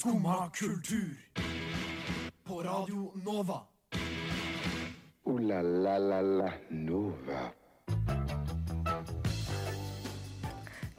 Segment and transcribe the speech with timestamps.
[0.00, 1.12] Skumma kultur.
[2.44, 3.60] På Radio Nova.
[5.24, 7.40] O-la-la-la-la Nova.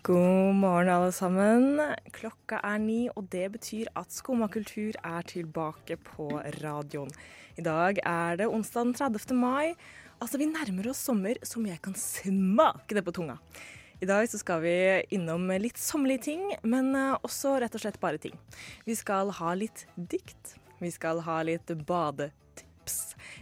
[0.03, 1.81] God morgen, alle sammen.
[2.13, 6.29] Klokka er ni, og det betyr at Skumma kultur er tilbake på
[6.61, 7.09] radioen.
[7.57, 9.33] I dag er det onsdag den 30.
[9.33, 9.73] mai.
[10.21, 13.41] Altså, vi nærmer oss sommer som jeg kan smake det på tunga.
[14.01, 17.99] I dag så skal vi innom litt sommerlige ting, men eh, også rett og slett
[18.01, 18.33] bare ting.
[18.87, 20.55] Vi skal ha litt dikt.
[20.81, 22.95] Vi skal ha litt badetips.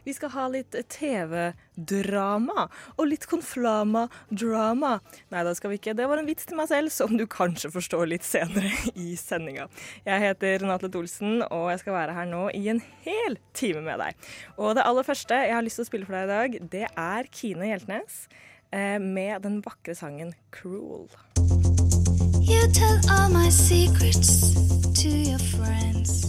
[0.04, 2.66] Vi skal ha litt TV-drama
[2.98, 4.92] og litt konflama-drama.
[5.32, 5.96] Nei, da skal vi ikke.
[5.96, 9.70] Det var en vits til meg selv som du kanskje forstår litt senere i sendinga.
[10.04, 14.04] Jeg heter Renate Olsen, og jeg skal være her nå i en hel time med
[14.04, 14.30] deg.
[14.60, 16.88] Og det aller første jeg har lyst til å spille for deg i dag, det
[16.92, 18.26] er Kine Hjeltnes
[19.02, 21.10] med den vakre sangen 'Cruel'.
[22.50, 24.54] You tell all my secrets
[24.94, 26.26] to your friends.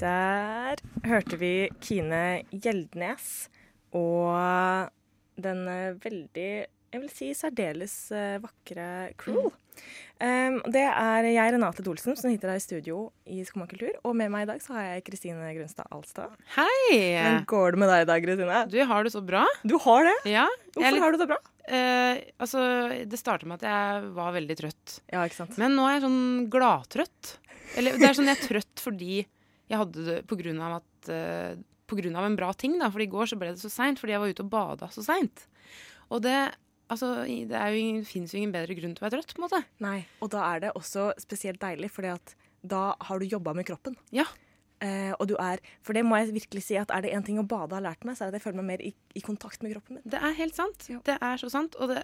[0.00, 3.48] Der hørte vi Kine Gjeldnes
[3.92, 4.90] og
[5.36, 6.50] den eh, veldig,
[6.92, 9.63] jeg vil si særdeles eh, vakre 'Cruel'.
[10.22, 13.90] Um, det er jeg, Renate Dolsen, som sitter her i studio i Skomakultur.
[14.06, 16.36] Og med meg i dag så har jeg Kristine Grunstad Alstad.
[16.54, 16.68] Hei!
[17.18, 18.60] Hvordan går det med deg i dag, Kristine?
[18.70, 19.42] Du, har det så bra.
[19.66, 20.14] Du har det?
[20.30, 20.46] Ja.
[20.76, 21.40] Hvorfor litt- har du det bra?
[21.64, 22.62] Uh, altså,
[23.08, 24.98] det starta med at jeg var veldig trøtt.
[25.10, 25.58] Ja, ikke sant?
[25.60, 27.36] Men nå er jeg sånn gladtrøtt.
[27.80, 31.08] Eller det er sånn jeg er trøtt fordi jeg hadde det på grunn av at
[31.10, 31.54] uh,
[31.90, 32.86] På grunn av en bra ting, da.
[32.92, 35.02] For i går så ble det så seint fordi jeg var ute og bada så
[35.04, 35.48] seint.
[36.12, 36.38] Og det
[36.92, 39.40] Altså, det er jo ingen, finnes jo ingen bedre grunn til å være trøtt, på
[39.40, 39.60] en måte.
[39.84, 43.66] Nei, og da er det også spesielt deilig, fordi at da har du jobba med
[43.68, 43.96] kroppen.
[44.14, 44.26] Ja.
[44.82, 47.38] Eh, og du er, for det må jeg virkelig si at er det én ting
[47.40, 49.22] å bade har lært meg, så er det at jeg føler meg mer i, i
[49.24, 50.04] kontakt med kroppen min.
[50.10, 50.86] Det er helt sant.
[50.90, 50.98] Ja.
[51.06, 51.78] Det er så sant.
[51.80, 52.02] Og det,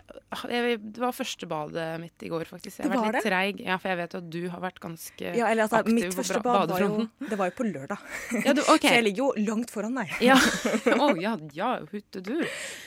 [0.52, 2.80] jeg, det var første badet mitt i går, faktisk.
[2.80, 3.24] Jeg har vært litt det?
[3.26, 3.62] treig.
[3.66, 6.16] Ja, for jeg vet jo at du har vært ganske Ja, eller altså, aktiv Mitt
[6.16, 8.06] første bad var jo, det var jo på lørdag,
[8.44, 8.86] Ja, du, okay.
[8.88, 10.14] så jeg ligger jo langt foran deg.
[10.24, 10.38] Ja.
[11.00, 12.42] Oh, ja, ja, huttetur.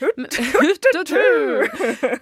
[0.64, 1.64] Huttetur!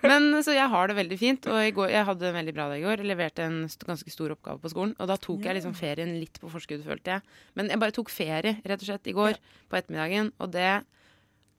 [0.07, 1.49] Men så jeg har det veldig fint.
[1.51, 3.03] Og i går, jeg hadde en veldig bra dag i går.
[3.03, 4.95] Jeg leverte en ganske stor oppgave på skolen.
[5.03, 7.37] Og da tok jeg liksom ferien litt på forskudd, følte jeg.
[7.59, 9.39] Men jeg bare tok ferie, rett og slett, i går
[9.71, 10.33] på ettermiddagen.
[10.43, 10.71] Og det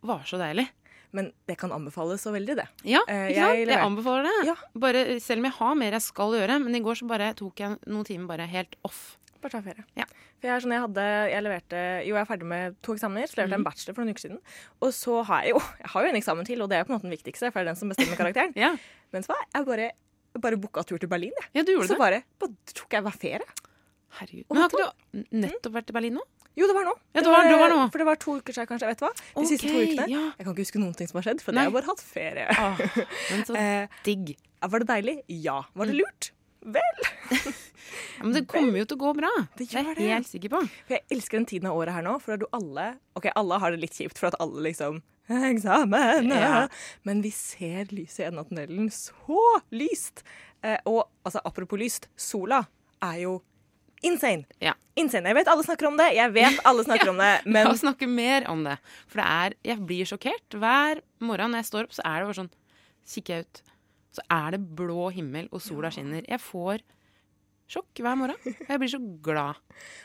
[0.03, 0.67] var så deilig.
[1.13, 2.67] Men det kan anbefales så veldig, det.
[2.89, 3.67] Ja, Eh, jeg?
[3.69, 4.47] Jeg anbefaler det.
[4.49, 4.55] Ja.
[4.73, 6.59] Bare, selv om jeg har mer jeg skal gjøre.
[6.63, 9.19] Men i går så bare tok jeg noen timer bare helt off.
[9.43, 9.83] Bare ta ferie.
[9.99, 10.07] Ja.
[10.39, 13.37] For jeg sånn, jeg hadde, jeg leverte, jo, jeg er ferdig med to eksamener, så
[13.37, 13.61] leverte jeg mm.
[13.61, 14.39] en bachelor for noen uker siden.
[14.81, 16.91] Og så har jeg jo jeg har jo en eksamen til, og det er på
[16.91, 18.55] en måte den viktigste, for det er den som bestemmer karakteren.
[18.63, 18.73] Ja,
[19.13, 19.89] Men så var jeg bare,
[20.47, 21.49] bare booka tur til Berlin, jeg.
[21.59, 22.01] ja du gjorde Så det.
[22.01, 23.47] bare, bare tok jeg hver ferie.
[24.19, 24.45] Herregud.
[24.49, 26.23] Men har ikke du nettopp vært i Berlin nå?
[26.55, 26.93] Jo, det var nå.
[27.15, 27.79] Ja, det var- det var nå.
[27.91, 28.87] For det var to uker siden, kanskje.
[28.91, 29.13] Vet du hva?
[29.41, 30.07] De siste to ukene.
[30.11, 30.23] ja.
[30.37, 31.63] Jeg kan ikke huske noen ting som har skjedd, for Nei.
[31.63, 32.47] jeg har bare hatt ferie.
[32.51, 32.77] Ah,
[33.31, 35.15] men så Eh, var det deilig?
[35.27, 35.63] Ja.
[35.75, 36.31] Var det lurt?
[36.63, 37.03] Vel.
[38.17, 39.29] Ja, men det kommer jo til å gå bra.
[39.57, 40.07] Det Det er gjør jeg det.
[40.13, 40.59] helt sikker på.
[40.87, 42.85] For jeg elsker den tiden av året her nå, for da du alle
[43.17, 46.29] Ok, alle har det litt kjipt, for at alle liksom Eksamen!
[46.31, 46.67] Ja.
[47.03, 48.89] Men vi ser lyset i enden av tunnelen.
[48.91, 50.23] Så lyst!
[50.63, 52.63] Eh, og altså, apropos lyst, sola
[53.03, 53.41] er jo
[54.05, 54.45] insane.
[54.63, 54.73] Ja.
[54.99, 55.31] Insane.
[55.31, 57.83] Jeg vet alle snakker om det, jeg vet alle snakker om det, men La oss
[57.83, 58.77] snakke mer om det.
[59.07, 60.57] For det er Jeg blir sjokkert.
[60.59, 62.53] Hver morgen når jeg står opp, så er det bare sånn
[63.13, 63.61] Kikker jeg ut,
[64.15, 66.23] så er det blå himmel, og sola skinner.
[66.23, 66.83] Jeg får
[67.73, 68.53] sjokk hver morgen.
[68.69, 69.59] Jeg blir så glad.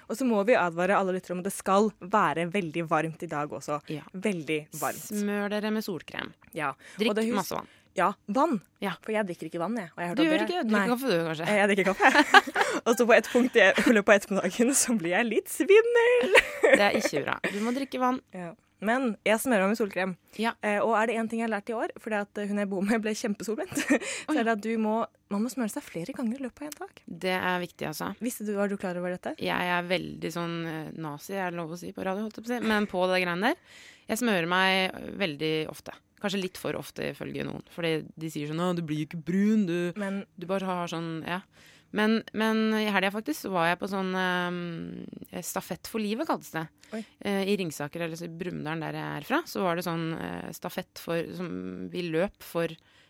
[0.09, 3.30] Og så må vi advare alle lyttere om at det skal være veldig varmt i
[3.30, 3.78] dag også.
[3.92, 4.03] Ja.
[4.15, 5.04] Veldig varmt.
[5.12, 6.32] Smør dere med solkrem.
[6.56, 6.72] Ja.
[6.98, 7.70] Drikk Og det masse vann.
[7.98, 8.60] Ja, vann.
[8.84, 8.92] Ja.
[9.03, 9.91] For jeg drikker ikke vann, jeg.
[10.14, 10.62] Du gjør ikke?
[10.62, 11.50] Du drikker kaffe, du, kanskje?
[11.59, 12.44] Jeg drikker kaffe.
[12.86, 16.38] og så på et punkt i i løpet av ettermiddagen så blir jeg litt svimmel.
[16.78, 17.36] Det er ikke bra.
[17.50, 18.22] Du må drikke vann.
[18.36, 18.53] Ja.
[18.84, 20.12] Men jeg smører meg med solkrem.
[20.38, 20.53] Ja.
[20.62, 22.70] Eh, og er det én ting jeg har lært i år, fordi at hun jeg
[22.70, 23.75] bor med ble kjempesolbrent,
[24.28, 25.00] så er det at du må,
[25.34, 27.03] man må smøre seg flere ganger i løpet av en dag.
[27.26, 28.12] Det er viktig, altså.
[28.22, 29.34] Visste du, Var du klar over dette?
[29.42, 32.47] Jeg er veldig sånn eh, nazi, er det lov å si på radio, holdt jeg
[32.47, 32.70] på å si.
[32.70, 33.80] Men på det greiene der.
[34.09, 35.98] Jeg smører meg veldig ofte.
[36.19, 37.62] Kanskje litt for ofte, ifølge noen.
[37.71, 40.87] Fordi de sier sånn 'Å, du blir jo ikke brun, du, Men du bare har
[40.91, 41.43] sånn Ja.
[41.91, 46.51] Men, men i helga faktisk så var jeg på sånn eh, Stafett for livet, kalles
[46.53, 46.66] det.
[47.25, 50.51] Eh, I Ringsaker, eller i Brumunddal, der jeg er fra, så var det sånn eh,
[50.53, 52.69] stafett for, som vi løp for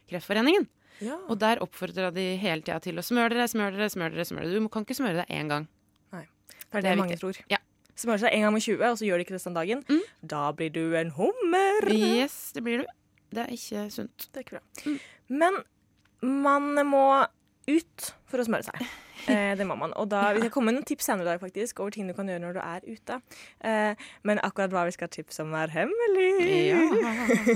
[0.09, 0.69] Kreftforeningen.
[1.01, 1.19] ja.
[1.29, 4.25] Og der oppfordra de hele tida til å smøre dere, smøre dere, smøre dere.
[4.25, 4.63] smøre dere.
[4.63, 5.67] Du kan ikke smøre deg én gang.
[6.15, 6.25] Nei.
[6.25, 7.21] det er det, det er mange viktig.
[7.21, 7.43] tror.
[7.51, 7.59] Ja.
[7.99, 9.85] Smører seg en gang med 20, og så gjør de ikke det den dagen.
[9.91, 10.03] Mm.
[10.23, 11.91] Da blir du en hummer.
[11.91, 12.87] Yes, det blir du.
[13.35, 14.29] Det er ikke sunt.
[14.29, 14.65] Det er ikke bra.
[14.87, 14.99] Mm.
[15.43, 15.61] Men
[16.45, 17.05] man må
[17.69, 18.89] ut for å smøre seg.
[19.29, 19.91] Eh, det må man.
[19.99, 22.15] Og da vil jeg komme med noen tips senere i dag faktisk, over ting du
[22.17, 23.17] kan gjøre når du er ute.
[23.67, 26.29] Eh, men akkurat hva vi skal tipse om, er hemmelig.
[26.71, 26.79] Ja,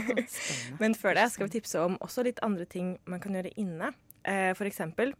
[0.82, 3.92] Men før det skal vi tipse om også litt andre ting man kan gjøre inne.
[4.28, 5.14] Eh, for eksempel,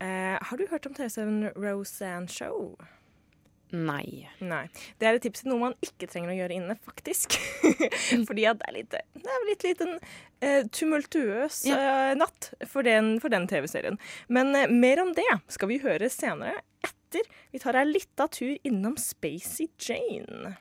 [0.00, 2.78] eh, har du hørt om TV-serien Roseanne Show?
[3.74, 4.28] Nei.
[4.38, 4.66] Nei.
[5.00, 7.34] Det er et tips til noe man ikke trenger å gjøre inne, faktisk.
[8.28, 13.16] Fordi at det er litt, det er litt liten uh, tumultuøs uh, natt for den,
[13.20, 13.98] den TV-serien.
[14.30, 18.54] Men uh, mer om det skal vi høre senere etter vi tar ei lita tur
[18.66, 20.54] innom Spacey Jane.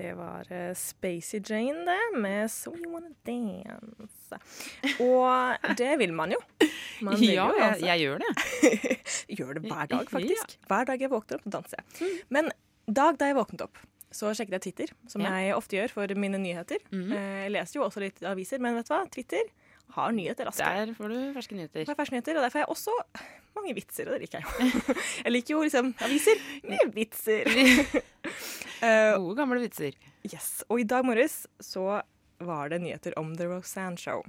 [0.00, 4.38] Det var eh, Spacey Jane, det, med So You Wanna Dance.
[5.04, 6.40] Og det vil man jo.
[7.04, 8.32] Man vil Ja, jo jeg, jeg gjør det.
[9.40, 10.56] Gjør det hver dag, faktisk.
[10.70, 12.10] Hver dag jeg våkner opp, danser jeg.
[12.32, 12.48] Men
[12.88, 13.80] dag da jeg våknet opp,
[14.10, 15.36] så sjekket jeg Twitter, som Ja.
[15.38, 16.80] jeg ofte gjør for mine nyheter.
[16.90, 17.12] Mm.
[17.12, 19.04] Eh, Jeg leser jo også litt aviser, men vet du hva?
[19.12, 19.44] Twitter
[19.94, 20.86] har nyheter raskere.
[20.86, 21.84] Der får du ferske nyheter.
[21.84, 22.94] Der er ferske nyheter, og derfor har jeg også
[23.56, 24.94] mange vitser, og det liker jeg jo.
[25.24, 27.50] Jeg liker jo liksom aviser med vitser.
[28.80, 29.92] Eh, Gode, gamle vitser.
[30.24, 30.62] Yes.
[30.72, 32.00] Og i dag morges så
[32.40, 34.22] var det nyheter om The Rosanne Show.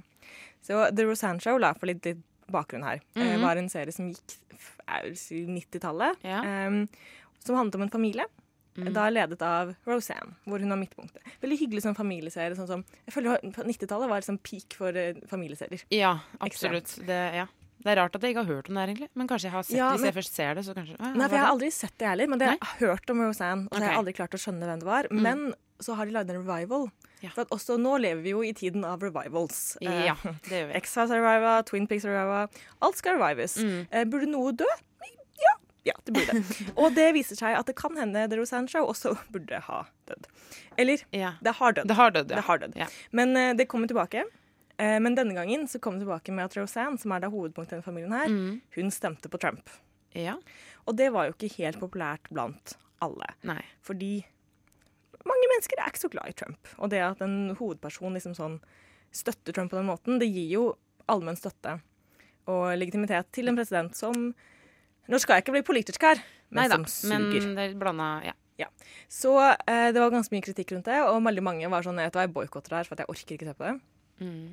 [0.60, 2.20] Så The Rosanne Show, la for litt, litt
[2.52, 3.40] bakgrunn her, eh, Mhm.
[3.46, 6.16] var en serie som gikk f- jeg vil si 90-tallet.
[6.22, 6.42] Ja.
[6.68, 6.88] Um,
[7.42, 8.26] som handlet om en familie.
[8.76, 8.92] Mhm.
[8.96, 11.20] Da ledet av Roseanne, hvor hun har midtpunktet.
[11.42, 12.56] Veldig hyggelig som familieserie.
[12.56, 15.82] Sånn som, jeg føler på 90-tallet var liksom peak for eh, familieserier.
[15.92, 16.94] Ja, absolutt.
[17.04, 17.46] Det, ja.
[17.84, 19.10] det er rart at jeg ikke har hørt om det her, egentlig.
[19.14, 21.36] Men kanskje jeg har sett Ja, Hvis jeg først ser det, så kanskje Nei, for
[21.36, 23.68] Jeg har aldri sett det heller, men det, jeg har hørt om Roseanne.
[23.68, 25.08] Og har jeg aldri klart å skjønne hvem det var.
[25.12, 25.52] Men
[25.82, 26.88] så har de lagd en revival.
[27.22, 27.30] Ja.
[27.34, 29.76] For at også nå lever vi jo i tiden av revivals.
[29.82, 30.16] Eh, Ja,
[30.48, 30.74] det gjør vi.
[30.80, 32.48] X-Files har reviva, Twin Peaks har reviva.
[32.80, 33.58] Alt skal revives.
[33.62, 33.86] Mm.
[33.90, 34.68] Eh, burde noe dø?
[35.84, 35.94] Ja.
[36.06, 36.42] Det burde.
[36.82, 40.28] Og det viser seg at det kan hende The Roseanne Show også burde ha dødd.
[40.78, 41.32] Eller, Ja.
[41.42, 41.88] det har dødd.
[41.90, 42.36] Det har dødd, ja.
[42.38, 42.76] Det har dødd.
[42.78, 42.86] Ja.
[43.10, 44.22] Men uh, det kommer tilbake.
[44.80, 47.72] Uh, men denne gangen så kom det tilbake med at Roseanne, som er da hovedpunktet
[47.72, 48.60] i denne familien her, Mm.
[48.76, 49.68] hun stemte på Trump.
[50.14, 50.36] ja.
[50.86, 53.26] Og det var jo ikke helt populært blant alle.
[53.46, 53.60] Nei.
[53.86, 54.24] Fordi
[55.26, 56.70] mange mennesker er ikke så glad i Trump.
[56.82, 58.56] Og det at en hovedperson liksom sånn
[59.14, 60.64] støtter Trump på den måten, det gir jo
[61.10, 61.76] allmenn støtte
[62.50, 64.32] og legitimitet til en president som
[65.10, 66.20] Nå skal jeg ikke bli politisk her,
[66.52, 67.46] men Neida, som suger.
[67.46, 68.14] Men det er blanda
[68.60, 68.68] Ja.
[69.10, 72.14] Så eh, det var ganske mye kritikk rundt det, og veldig mange var sånn at
[72.14, 73.72] jeg boikotter det her, for at jeg orker ikke se på det.
[74.22, 74.44] Mm.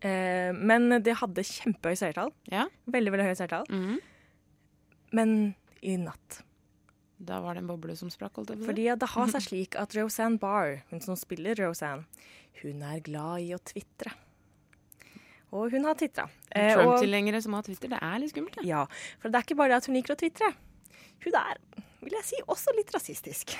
[0.00, 2.32] Eh, men det hadde kjempehøy seertall.
[2.52, 2.68] Ja.
[2.88, 3.68] Veldig, veldig høy seertall.
[3.68, 3.98] Mm.
[5.16, 5.34] Men
[5.82, 6.42] i natt
[7.20, 8.68] Da var det en boble som sprakk, holdt jeg på.
[8.70, 12.06] Fordi det har seg slik at Roseanne Barr, hun som spiller Roseanne,
[12.62, 14.14] hun er glad i å tvitre.
[15.50, 16.28] Og hun har tvitra.
[16.54, 18.58] Eh, Trump-tilhengere som har Twitter, det er litt skummelt.
[18.60, 18.66] det.
[18.68, 18.84] ja,
[19.18, 20.52] for det er ikke bare det at hun liker å tvitre.
[21.24, 21.58] Hun er,
[22.00, 23.56] vil jeg si, også litt rasistisk.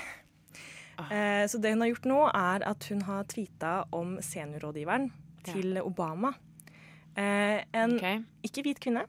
[0.97, 1.11] Ah.
[1.11, 5.11] Eh, så det hun har gjort nå, er at hun har tvitra om seniorrådgiveren
[5.41, 5.53] Ja.
[5.53, 6.33] til Obama.
[7.17, 8.21] Eh, en okay.
[8.45, 9.07] ikke-hvit kvinne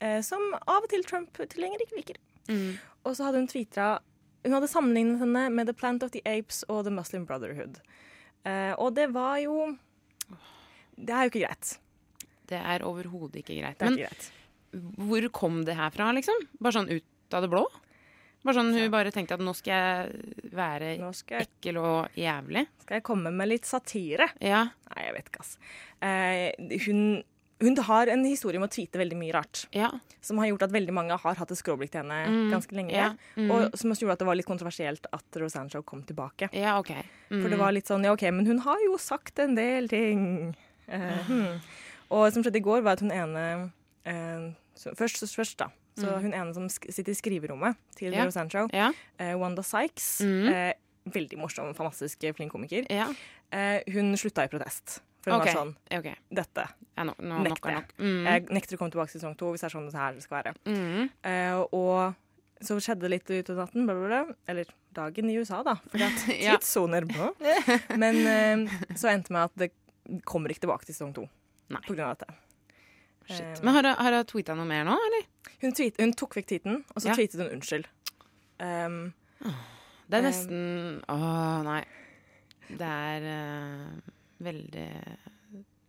[0.00, 2.20] eh, som av og til Trump-tilhenger ikke liker.
[2.48, 2.78] Mm.
[3.04, 3.98] Og så hadde hun tvitra
[4.42, 7.76] Hun hadde sammenlignet henne med The Plant of the Apes og The Muslim Brotherhood.
[8.44, 9.76] Eh, og det var jo
[11.02, 11.72] Det er jo ikke greit.
[12.52, 13.80] Det er overhodet ikke greit.
[13.82, 14.30] Men ikke greit.
[15.02, 16.46] hvor kom det her fra, liksom?
[16.60, 17.64] Bare sånn ut av det blå?
[18.42, 22.64] Bare sånn Hun bare tenkte at nå skal jeg være skal jeg, ekkel og jævlig?
[22.82, 24.26] skal jeg komme med litt satire.
[24.42, 24.64] Ja.
[24.90, 25.52] Nei, jeg vet ikke, ass.
[26.02, 27.22] Eh, hun,
[27.62, 29.62] hun har en historie om å tweete veldig mye rart.
[29.72, 29.92] Ja.
[30.20, 32.90] Som har gjort at veldig mange har hatt et skråblikk til henne Mm, ganske lenge.
[32.98, 33.50] ja, mm.
[33.54, 36.50] Og som også gjorde at det var litt kontroversielt at Roseanne Show kom tilbake.
[36.52, 36.90] ja, OK.
[37.30, 37.38] Mm.
[37.42, 40.56] For det var litt sånn, ja ok, men hun har jo sagt en del ting.
[40.88, 41.60] Eh, hmm.
[42.12, 43.44] Og som skjedde i går, var at hun ene
[44.08, 45.68] eh, så, først, så, først da,
[45.98, 48.18] så hun ene som sitter i skriverommet til Mm.
[48.18, 48.26] Ja.
[48.26, 48.90] Roseanne Show, Ja.
[49.18, 50.48] eh, Wanda Sykes, mm.
[50.52, 50.72] eh,
[51.12, 53.08] veldig morsom, fantastisk flink komiker, ja.
[53.52, 55.00] eh, hun slutta i protest.
[55.22, 55.54] For hun okay.
[55.54, 56.16] var sånn, okay.
[56.34, 56.64] dette
[56.96, 57.92] Ja, no, no, nekter er jeg.
[58.02, 58.24] Mm.
[58.26, 60.38] Jeg nekter å komme tilbake til sesong to hvis det er sånn det her skal
[60.40, 60.54] være.
[60.66, 61.10] Mm.
[61.30, 62.18] Eh, og
[62.62, 64.36] så skjedde det litt utover natten, bla, bla, bla.
[64.50, 65.76] eller dagen i USA, da.
[65.88, 67.06] For det er tidssoner.
[68.02, 69.70] Men eh, så endte det med at det
[70.24, 71.28] kommer ikke tilbake til sesong to
[72.04, 72.34] av dette.
[73.28, 73.40] Shit.
[73.40, 75.26] Eh, Men har hun- har hun tweeta noe mer nå, eller?
[75.60, 77.14] Hun, tweet, hun tok vekk tweeten, og så Ja.
[77.14, 77.86] tweetet hun unnskyld.
[78.60, 79.14] Um,
[80.10, 81.84] Det er Eh, nesten Å, nei.
[82.68, 84.00] Det er uh,
[84.42, 85.16] veldig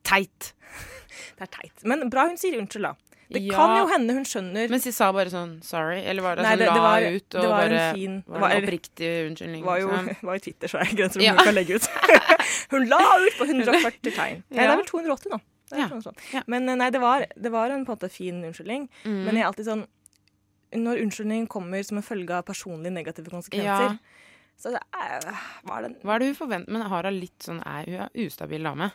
[0.04, 0.54] teit.
[1.38, 1.84] det er teit.
[1.84, 2.94] Men bra hun sier unnskyld, da.
[3.34, 3.56] Det Ja.
[3.58, 6.52] kan jo hende hun skjønner Mens de sa bare sånn sorry, eller var det Nei,
[6.54, 9.10] sånn det- det la var- ut og det var en fin- Var det en oppriktig
[9.30, 9.62] unnskyldning?
[9.62, 10.18] Det var jo, liksom?
[10.28, 11.34] var jo Twitter, så jeg grenser hvor Ja.
[11.34, 11.88] hun kan legge ut.
[12.72, 14.44] hun la ut på 140 tegn.
[14.50, 15.40] Nei, det er vel 280 nå.
[15.74, 15.88] Er Ja.
[15.90, 16.18] sånn, sånn.
[16.34, 16.42] Ja.
[16.48, 18.88] Men eh, nei, det var, det var en på en måte fin unnskyldning.
[19.06, 19.26] Mm.
[19.26, 19.88] Men jeg er alltid sånn
[20.74, 23.98] Når unnskyldningen kommer som en følge av personlige negative konsekvenser, Ja.
[24.58, 25.22] så det er,
[25.66, 26.70] var det, Hva er det hun forventer?
[26.72, 28.92] Men har hun litt sånn Er hun en ustabil dame?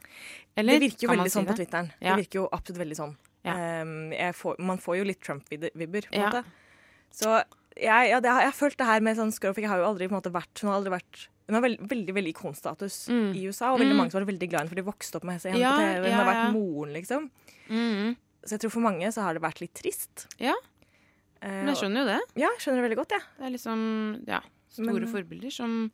[0.56, 1.54] Eller det virker jo veldig si sånn på?
[1.56, 1.92] Twitteren.
[2.00, 2.16] Ja.
[2.16, 3.16] Det virker jo absolutt veldig sånn.
[3.48, 3.82] Ja.
[3.82, 6.28] Um, får, man får jo litt Trump-vibber, på en Ja.
[6.30, 6.44] måte.
[7.10, 7.42] Så
[7.78, 9.84] jeg, ja, det har, jeg har følt det her med sånn Scruff, Jeg har jo
[9.88, 13.08] aldri på en måte vært Hun har aldri vært hun har veldig, veldig veldig ikonstatus
[13.08, 13.30] Mm.
[13.34, 13.96] i USA, og veldig Mm.
[13.96, 15.78] mange som var veldig glad i henne for de vokste opp med henne Ja, på
[15.80, 15.94] TV.
[16.04, 16.50] Hun ja, har vært ja.
[16.52, 17.30] moren, liksom.
[17.70, 18.16] Mm.
[18.44, 20.26] Så jeg tror for mange så har det vært litt trist.
[20.38, 20.52] Ja.
[21.40, 22.20] Eh, Men jeg skjønner jo det.
[22.36, 23.22] Ja, skjønner det veldig godt, jeg.
[23.38, 25.90] Det er liksom ja, store Men- forbilder som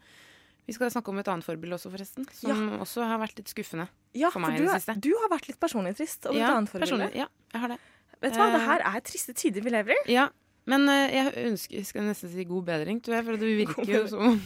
[0.64, 2.25] Vi skal snakke om et annet forbilde også, forresten.
[2.33, 3.88] Som også har vært litt skuffende.
[4.16, 4.94] Ja, For meg i du, det siste.
[5.04, 7.11] du har vært litt personlig trist over et annet forbilde.
[7.18, 7.78] Ja, jeg har det.
[8.25, 10.14] Vet du hva, det Eh, her er triste tider vi lever i.
[10.14, 10.28] Ja,
[10.71, 13.26] men eh, jeg ønsker jeg skal nesten si god bedring, tror jeg.
[13.26, 14.40] For det virker jo som hun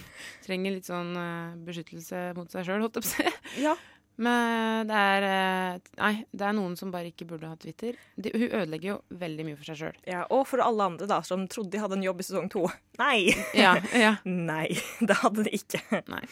[0.47, 3.63] trenger litt sånn eh, beskyttelse mot seg sjøl, holdt jeg på å si.
[3.63, 3.77] Ja.
[4.19, 7.95] Men det er eh, Nei, det er noen som bare ikke burde ha Twitter.
[8.19, 9.99] De, hun ødelegger jo veldig mye for seg sjøl.
[10.11, 10.25] ja.
[10.35, 12.65] Og for alle andre da, som trodde de hadde en jobb i sesong to.
[13.03, 13.31] Nei!
[13.55, 14.17] Ja, ja.
[14.53, 14.69] Nei,
[15.01, 15.83] det hadde de ikke.
[16.11, 16.25] Nei.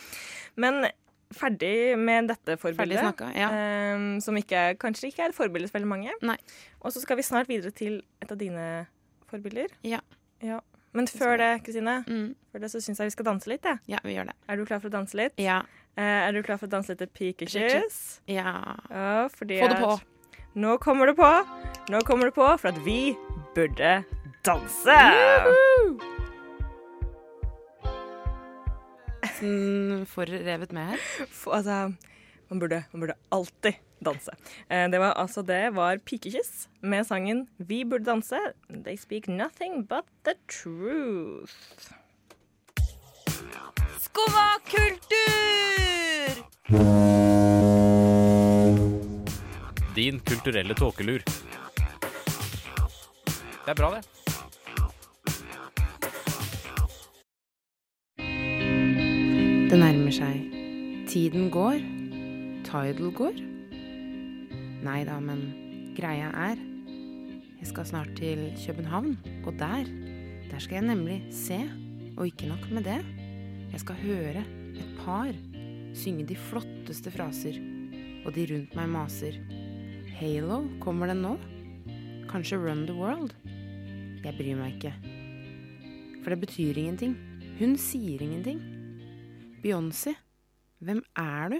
[0.59, 0.89] Men
[1.37, 3.01] ferdig med dette forbildet.
[3.03, 3.31] snakka.
[3.39, 3.49] Ja.
[3.97, 6.15] um, som ikke, kanskje ikke er et forbilde for veldig mange.
[6.27, 6.37] Nei.
[6.83, 8.67] Og så skal vi snart videre til et av dine
[9.31, 9.71] forbilder.
[9.87, 9.99] Ja.
[10.43, 10.61] Ja.
[10.97, 13.67] Men før det, Kristine, Mm, før det så syns jeg vi skal danse litt.
[13.91, 14.37] ja, vi gjør det.
[14.49, 15.35] Er du klar for å danse litt?
[15.43, 15.59] Ja.
[15.97, 18.21] Eh, er du klar for å danse litt pikekyss?
[18.29, 18.53] Ja.
[18.91, 19.95] Ja, Få det på.
[20.57, 21.31] Nå kommer det på.
[21.93, 23.15] Nå kommer det på for at vi
[23.57, 23.95] burde
[24.45, 24.99] danse.
[29.37, 31.03] Sånn for revet med her.
[31.57, 31.81] Altså,
[32.51, 34.33] man burde, man burde alltid danse.
[34.69, 38.53] Eh, det var altså det var Pikekyss med sangen 'Vi burde danse'.
[38.69, 41.91] They speak nothing but the truth.
[44.07, 46.35] Skumma kultur!
[49.97, 51.23] Din kulturelle tåkelur.
[53.65, 54.03] Det er bra, det.
[59.71, 60.37] Det nærmer seg.
[61.11, 61.83] Tiden går.
[62.71, 63.35] Tidal går.
[64.87, 65.41] Nei da, men
[65.99, 66.57] greia er
[67.59, 69.85] Jeg skal snart til København, og der
[70.51, 71.59] Der skal jeg nemlig se.
[72.17, 73.26] Og ikke nok med det.
[73.77, 74.41] Jeg skal høre
[74.81, 75.35] et par
[75.93, 77.59] synge de flotteste fraser.
[78.25, 79.35] Og de rundt meg maser.
[80.17, 81.35] Halo, kommer den nå?
[82.31, 83.35] Kanskje Run the World?
[84.25, 84.95] Jeg bryr meg ikke.
[86.23, 87.19] For det betyr ingenting.
[87.59, 88.65] Hun sier ingenting.
[89.61, 90.17] Beyoncé,
[90.81, 91.59] hvem er du?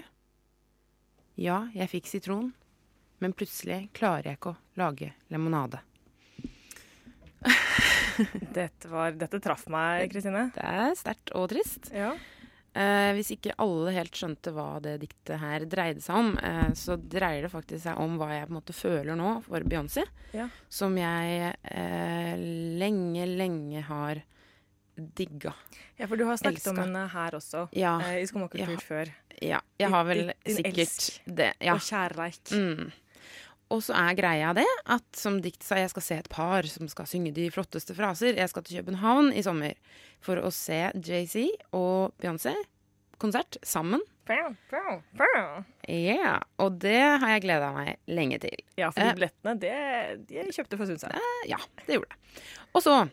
[1.37, 2.49] Ja, jeg fikk sitron,
[3.21, 5.85] men plutselig klarer jeg ikke å lage limonade.
[8.57, 10.47] Dette, var, dette traff meg, Kristine.
[10.55, 11.91] Det er sterkt og trist.
[11.93, 12.13] Ja.
[12.77, 16.93] Eh, hvis ikke alle helt skjønte hva det diktet her dreide seg om, eh, så
[17.01, 20.03] dreier det faktisk seg om hva jeg på en måte føler nå for Beyoncé.
[20.37, 20.45] Ja.
[20.69, 22.35] Som jeg eh,
[22.77, 24.21] lenge, lenge har
[24.97, 25.53] digga.
[25.97, 28.77] ja, for du har snakket om henne her også, Ja, eh, i Skomakultur Ja.
[28.81, 29.11] før.
[29.41, 29.59] ja.
[29.77, 31.19] Jeg har vel Din- din sikkert elsk.
[31.25, 31.53] det.
[31.61, 31.73] Ja.
[31.75, 32.51] Og kjærleik.
[32.51, 32.91] Mm.
[33.73, 36.87] Og så er greia det at som dikt sa, jeg skal se et par som
[36.87, 38.37] skal synge de flotteste fraser.
[38.39, 39.75] Jeg skal til København i sommer
[40.23, 42.55] for å se JC og Beyoncé
[43.19, 44.01] konsert sammen.
[45.87, 48.57] Ja, Og det har jeg gleda meg lenge til.
[48.77, 49.13] Ja, for Eh.
[49.13, 51.15] de billettene, det de kjøpte for siden.
[51.15, 51.57] Eh, Ja,
[51.87, 52.43] det gjorde jeg.
[52.73, 53.09] Og så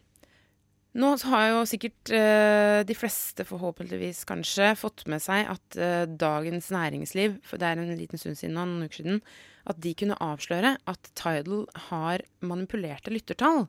[0.95, 6.69] Nå har jo sikkert uh, de fleste, forhåpentligvis kanskje, fått med seg at uh, Dagens
[6.71, 9.19] Næringsliv, for det er en liten stund siden, noen uker siden,
[9.71, 13.67] at de kunne avsløre at Tidal har manipulerte lyttertall.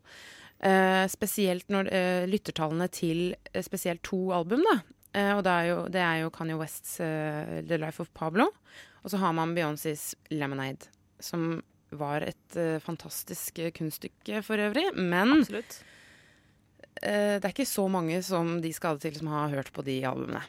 [0.66, 4.80] Eh, spesielt når eh, lyttertallene til eh, spesielt to album, da.
[5.16, 8.50] Eh, og det er, jo, det er jo Kanye Wests eh, The Life of Pablo.
[9.06, 10.90] Og så har man Beyoncés Lemonade,
[11.24, 11.62] som
[11.96, 14.90] var et eh, fantastisk kunststykke for øvrig.
[14.98, 15.80] Men Absolutt.
[16.96, 20.42] det er ikke så mange som de skal til som har hørt på de albumene.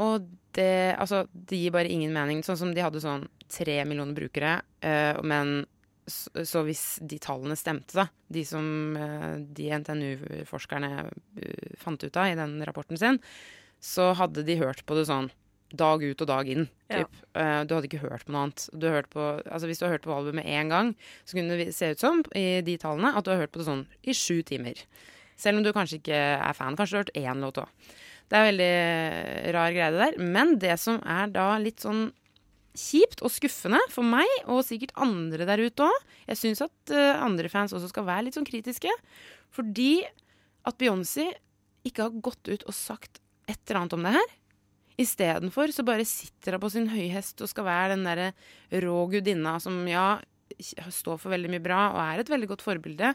[0.00, 0.24] Og
[0.58, 2.44] det, altså, det gir bare ingen mening.
[2.46, 5.62] Sånn som de hadde sånn tre millioner brukere, uh, men
[6.08, 12.20] så, så hvis de tallene stemte, da, de som uh, de NTNU-forskerne uh, fant ut
[12.20, 13.20] av i den rapporten sin,
[13.80, 15.30] så hadde de hørt på det sånn
[15.76, 16.66] dag ut og dag inn.
[16.88, 17.02] Ja.
[17.02, 17.16] Typ.
[17.36, 18.64] Eh, du hadde ikke hørt på noe annet.
[18.72, 20.94] Du på, altså hvis du har hørt på albumet én gang,
[21.28, 23.68] så kunne det se ut som i de tallene at du har hørt på det
[23.68, 24.80] sånn i sju timer.
[25.38, 26.76] Selv om du kanskje ikke er fan.
[26.78, 27.90] Kanskje du har hørt én låt òg.
[28.28, 28.72] Det er veldig
[29.56, 30.16] rar greie det der.
[30.36, 32.08] Men det som er da litt sånn
[32.78, 35.96] kjipt og skuffende for meg, og sikkert andre der ute òg
[36.28, 38.92] Jeg syns at eh, andre fans også skal være litt sånn kritiske.
[39.54, 40.04] Fordi
[40.68, 41.30] at Beyoncé
[41.88, 44.34] ikke har gått ut og sagt et eller annet om det her.
[44.98, 48.32] Istedenfor så bare sitter hun på sin høye hest og skal være den derre
[48.82, 50.18] rå gudinna som ja,
[50.58, 53.14] står for veldig mye bra og er et veldig godt forbilde,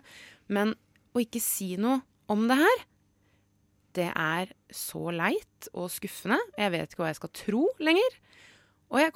[0.54, 0.74] men
[1.14, 2.00] å ikke si noe
[2.32, 2.86] om det her,
[3.94, 6.40] det er så leit og skuffende.
[6.58, 8.18] Jeg vet ikke hva jeg skal tro lenger.
[8.94, 9.14] Og jeg,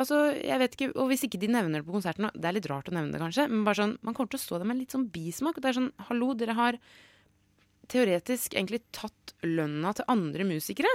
[0.00, 2.68] altså, jeg vet ikke, og hvis ikke de nevner det på konserten Det er litt
[2.70, 4.78] rart å nevne det, kanskje, men bare sånn, man kommer til å stå der med
[4.80, 5.58] litt sånn bismak.
[5.60, 6.78] Det er sånn, hallo, dere har
[7.88, 10.90] teoretisk egentlig tatt lønna til andre musikere.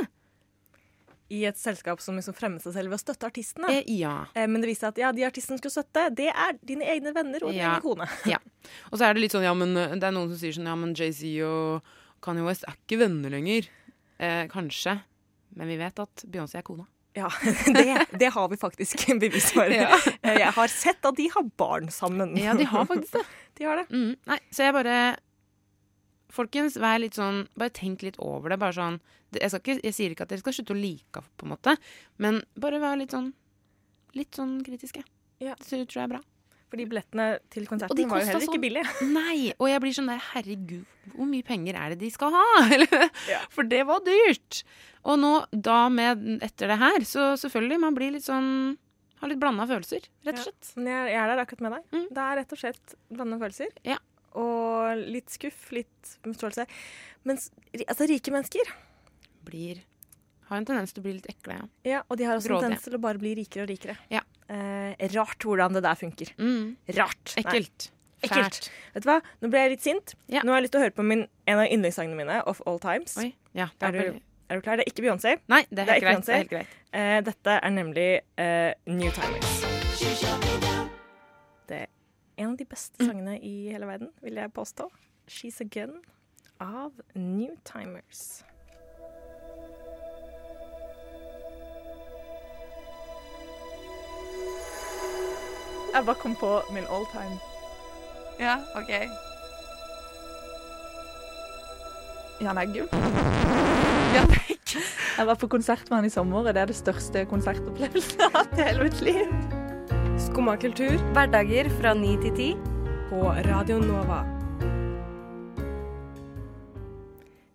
[1.33, 3.69] i et selskap som liksom fremmer seg selv ved å støtte artistene.
[3.73, 4.25] Eh, ja.
[4.37, 7.13] Eh, Men det viser seg at ja, de artistene skulle støtte, det er dine egne
[7.15, 7.71] venner og din Ja.
[7.71, 8.05] egen kone.
[8.29, 8.37] ja.
[8.91, 10.67] Og så er det litt sånn, ja, men eh, det er noen som sier sånn,
[10.69, 11.81] ja, men Jay-Z og
[12.23, 13.67] Kanye West er ikke venner lenger.
[14.23, 14.97] Eh, kanskje.
[15.57, 16.87] Men vi vet at Beyoncé er kona.
[17.13, 17.27] Ja,
[17.75, 17.83] det,
[18.17, 19.69] det har vi faktisk bevis for.
[19.75, 19.91] Ja.
[20.23, 22.33] Eh, Jeg har sett at de har barn sammen.
[22.39, 23.25] Ja, de har faktisk det.
[23.59, 23.85] De har det.
[23.93, 24.95] Mm, nei, så jeg bare
[26.33, 28.57] Folkens, vær litt sånn Bare tenk litt over det.
[28.63, 28.95] Bare sånn
[29.33, 31.51] jeg, skal ikke, jeg sier ikke at dere skal slutte å like henne, på en
[31.53, 31.71] måte,
[32.21, 33.31] men bare vær litt sånn
[34.17, 35.01] Litt sånn kritiske.
[35.41, 35.53] Ja.
[35.57, 36.19] Det tror jeg er bra.
[36.73, 38.63] Fordi billettene til konserten var jo heller ikke sånn.
[38.63, 38.93] billige.
[39.13, 39.51] Nei!
[39.61, 42.45] Og jeg blir sånn der Herregud, hvor mye penger er det de skal ha?
[43.53, 44.63] For det var dyrt.
[45.05, 48.49] Og nå, da med etter det her, så selvfølgelig, man blir litt sånn
[49.21, 50.73] Har litt blanda følelser, rett og slett.
[50.81, 51.85] Ja, jeg, er der akkurat med deg.
[51.93, 52.09] Mm.
[52.09, 53.77] Det er rett og slett blanda følelser.
[53.85, 54.01] Ja.
[54.41, 56.65] Og litt skuff, litt misforståelse.
[57.29, 57.37] Men
[57.85, 58.71] altså, rike mennesker
[59.45, 59.83] Blir
[60.49, 61.67] Har en tendens til å bli litt ekle, ja.
[61.85, 64.01] ja, Og de har også en tendens til å bare bli rikere og rikere.
[64.09, 64.25] Ja.
[64.53, 66.29] Eh, rart hvordan det der funker.
[66.37, 66.75] Mm.
[66.97, 67.33] Rart.
[67.41, 67.89] Ekkelt.
[68.23, 68.69] Ekkelt.
[68.93, 69.17] Vet du hva?
[69.41, 70.13] Nå ble jeg litt sint.
[70.31, 70.43] Ja.
[70.45, 72.77] Nå har jeg lyst til å høre på min, en av yndlingssangene mine, Of All
[72.83, 73.17] Times.
[73.57, 74.19] Ja, Er er du,
[74.49, 74.77] er du klar?
[74.79, 75.33] Det er ikke Beyoncé.
[75.51, 76.25] Nei, det er Det er greit.
[76.29, 76.67] Det helt greit.
[76.93, 78.07] Eh, dette er nemlig
[78.37, 79.51] eh, New Timers.
[81.67, 81.87] Det er
[82.37, 83.07] en av de beste Mm.
[83.09, 84.89] sangene i hele verden, vil jeg påstå.
[85.27, 86.01] She's a Gun
[86.59, 88.43] av New Timers.
[95.93, 97.37] Jeg bare kom på min all time.
[98.39, 98.89] Ja, OK.
[102.41, 102.87] Jan Eggum.
[104.15, 104.87] Jan Eggum.
[105.17, 108.31] Jeg var på konsert med han i sommer, og det er det største konsertopplevelsen jeg
[108.33, 109.27] har hatt i hele mitt liv.
[110.17, 112.53] Skumma kultur Hverdager fra 9 til 10.
[113.11, 114.42] på Radio Nova.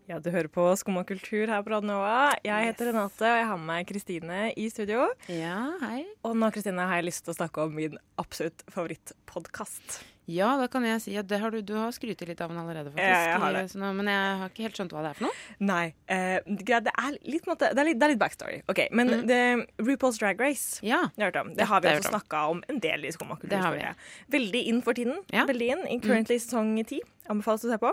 [0.09, 2.31] Ja, du hører på Skumma kultur her på Radio Nova.
[2.47, 5.11] Jeg heter Renate, og jeg har med meg Kristine i studio.
[5.29, 6.07] Ja, hei.
[6.25, 9.99] Og nå Kristine, har jeg lyst til å snakke om min absolutt favorittpodkast.
[10.29, 12.59] Ja, da kan jeg si at det har du, du har skrytt litt av den
[12.61, 13.05] allerede, faktisk.
[13.05, 13.62] Ja, jeg har det.
[13.73, 15.37] Så nå- men jeg har ikke helt skjønt hva det er for noe.
[15.71, 15.85] Nei.
[16.09, 18.59] Eh, det, er litt, måte, det, er litt, det er litt backstory.
[18.69, 19.26] Ok, Men Mm.
[19.28, 19.41] det,
[19.78, 21.09] RuPaul's Drag Race Ja.
[21.17, 21.32] det.
[21.56, 23.49] Det har vi også snakka om en del i Skumma kultur.
[23.50, 23.80] Det har vi.
[23.80, 23.95] føler.
[24.30, 25.17] Veldig inn for tiden.
[25.32, 25.45] Ja.
[25.45, 25.49] Mm.
[25.52, 25.87] Veldig inn.
[25.89, 27.00] In currently sesong ti.
[27.28, 27.93] Anbefales å se på.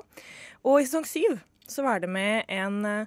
[0.65, 3.05] Og i sesong syv så var det med en, eh,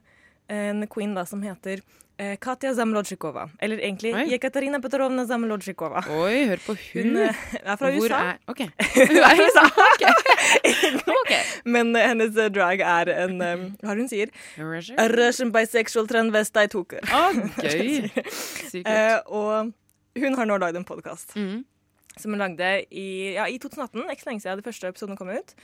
[0.48, 1.80] en queen da som heter
[2.18, 3.48] eh, Katja Zamlodzjikova.
[3.62, 4.24] Eller egentlig Oi.
[4.32, 6.02] Jekaterina Petrovna Zamlodzjikova.
[6.10, 7.12] Oi, hør på hun.
[7.12, 8.20] Hun eh, er fra Hvor USA.
[8.32, 8.64] Er, ok.
[8.98, 9.64] Hun er i USA.
[11.74, 14.32] Men uh, hennes uh, drag er en um, Hva det hun sier?
[14.58, 14.98] Russian?
[15.14, 17.04] Russian bisexual transvestite-hooker.
[17.06, 17.24] Å,
[17.62, 18.08] gøy.
[18.68, 18.86] Sykt.
[18.88, 19.72] Eh, og
[20.18, 21.60] hun har nå lagd en podkast Mm.
[22.18, 24.08] som hun lagde i, ja, i 2018.
[24.10, 25.54] Ikke så lenge siden den første episoden kom ut.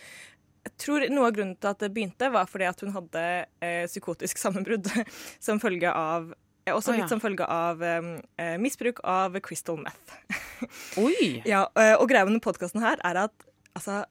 [0.65, 3.25] Jeg tror Noe av grunnen til at det begynte, var fordi at hun hadde
[3.61, 4.89] eh, psykotisk sammenbrudd
[5.47, 6.31] som følge av
[6.65, 7.03] eh, også ja.
[7.03, 10.17] litt som følge av eh, eh, misbruk av crystal meth.
[11.05, 11.43] Oi.
[11.49, 14.05] Ja, eh, og greia med denne podkasten her er at altså,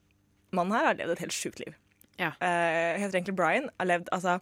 [0.54, 1.74] mannen her har levd et helt sjukt liv.
[2.22, 2.36] Ja.
[2.38, 3.72] Eh, heter egentlig Brian.
[3.82, 4.38] Har levd altså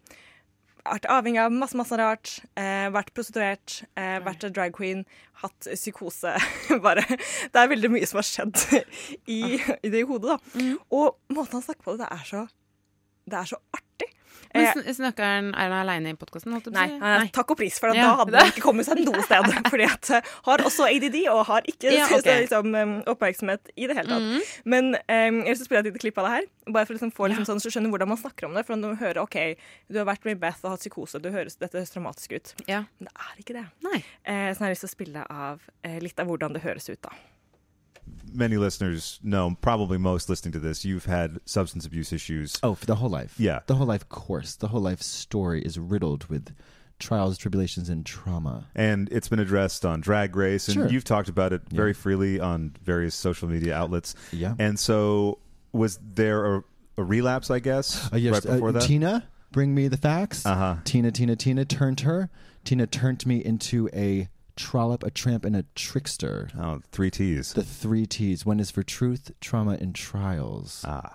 [0.85, 2.33] vært avhengig av masse masse rart.
[2.59, 5.05] Eh, vært prostituert, eh, vært drag queen,
[5.43, 6.35] hatt psykose.
[6.85, 8.65] Bare Det er veldig mye som har skjedd
[9.37, 10.57] i, i det hodet, da.
[10.57, 10.75] Mm.
[10.97, 12.45] Og måten han snakker på det, det er så,
[13.29, 13.90] det er så artig.
[14.53, 16.51] Men Eh, sn- snakker han, Er han aleine i podkasten?
[16.73, 17.27] Nei, nei.
[17.31, 19.47] takk og pris, for da hadde han ikke kommet seg noe sted.
[19.69, 23.87] Fordi at eh, har også ADD og har ikke Ja, så- liksom, um, oppmerksomhet i
[23.87, 24.21] det hele tatt.
[24.21, 24.41] Mhm.
[24.65, 27.13] Men um, jeg vil spille et lite klipp av det her, bare for å liksom
[27.15, 28.65] få liksom, sånn, så skjønne hvordan man snakker om det.
[28.67, 29.37] For når du hører OK,
[29.89, 32.53] du har vært med Beth og hatt psykose, du høres, dette høres dramatisk ut.
[32.67, 32.83] Ja.
[32.99, 33.65] Men det er ikke det.
[33.87, 34.03] Nei.
[34.25, 36.89] Eh, så jeg har lyst til å spille av eh, litt av hvordan det høres
[36.91, 37.09] ut, da.
[38.33, 42.57] Many listeners know, probably most listening to this, you've had substance abuse issues.
[42.63, 43.35] Oh, for the whole life.
[43.37, 43.59] Yeah.
[43.67, 46.53] The whole life course, the whole life story is riddled with
[46.99, 48.67] trials, tribulations, and trauma.
[48.75, 50.87] And it's been addressed on Drag Race, and Sure.
[50.89, 51.77] you've talked about it Yeah.
[51.77, 54.13] very freely on various social media outlets.
[54.31, 54.53] Yeah.
[54.59, 55.39] And so,
[55.71, 56.63] was there a,
[56.97, 58.83] a relapse, I guess, Uh, yes, right before uh, that?
[58.83, 60.45] Tina, bring me the facts.
[60.45, 60.75] Uh huh.
[60.83, 62.29] Tina, Tina, Tina turned her.
[62.63, 66.49] Tina turned me into a trollop, a tramp, and a trickster.
[66.59, 67.53] Oh, three T's.
[67.53, 68.45] The three T's.
[68.45, 70.83] One is for truth, trauma, and trials.
[70.87, 71.13] ah.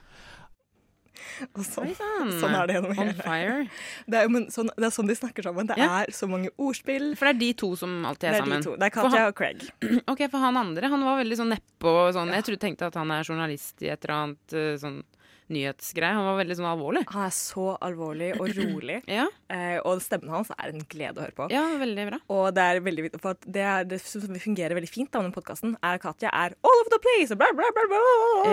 [1.57, 1.90] Og sånn,
[2.38, 3.14] sånn er det gjennom On hele.
[3.25, 3.55] fire.
[4.09, 5.66] Det er, sånn, det er sånn de snakker sammen.
[5.66, 6.03] Det Ja.
[6.05, 7.16] er så mange ordspill.
[7.16, 8.77] For det er de to som alltid er, Det er de to.
[8.77, 9.64] Det er Katja han- og Craig.
[10.12, 12.31] Ok, for han andre, han var veldig sånn nedpå og sånn.
[12.33, 15.03] Jeg trodde, tenkte at han er journalist i et eller annet eh, sånn
[15.52, 16.16] nyhetsgreie.
[16.16, 17.02] Han var veldig sånn alvorlig.
[17.12, 21.26] Han er så alvorlig og rolig, Ja, eh, og stemmen hans er en glede å
[21.26, 21.48] høre på.
[21.52, 22.20] ja veldig bra.
[22.35, 25.30] Og det er veldig for at det, er, det som fungerer veldig fint da, med
[25.30, 28.02] den podkasten, er at Katja er all over the place og bla, bla, bla, bla.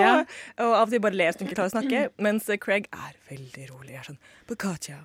[0.02, 0.14] Ja.
[0.66, 3.70] Og av og til bare ler hun ikke klarer å snakke, mens Craig er veldig
[3.72, 3.98] rolig.
[3.98, 5.02] Er sånn But Katja,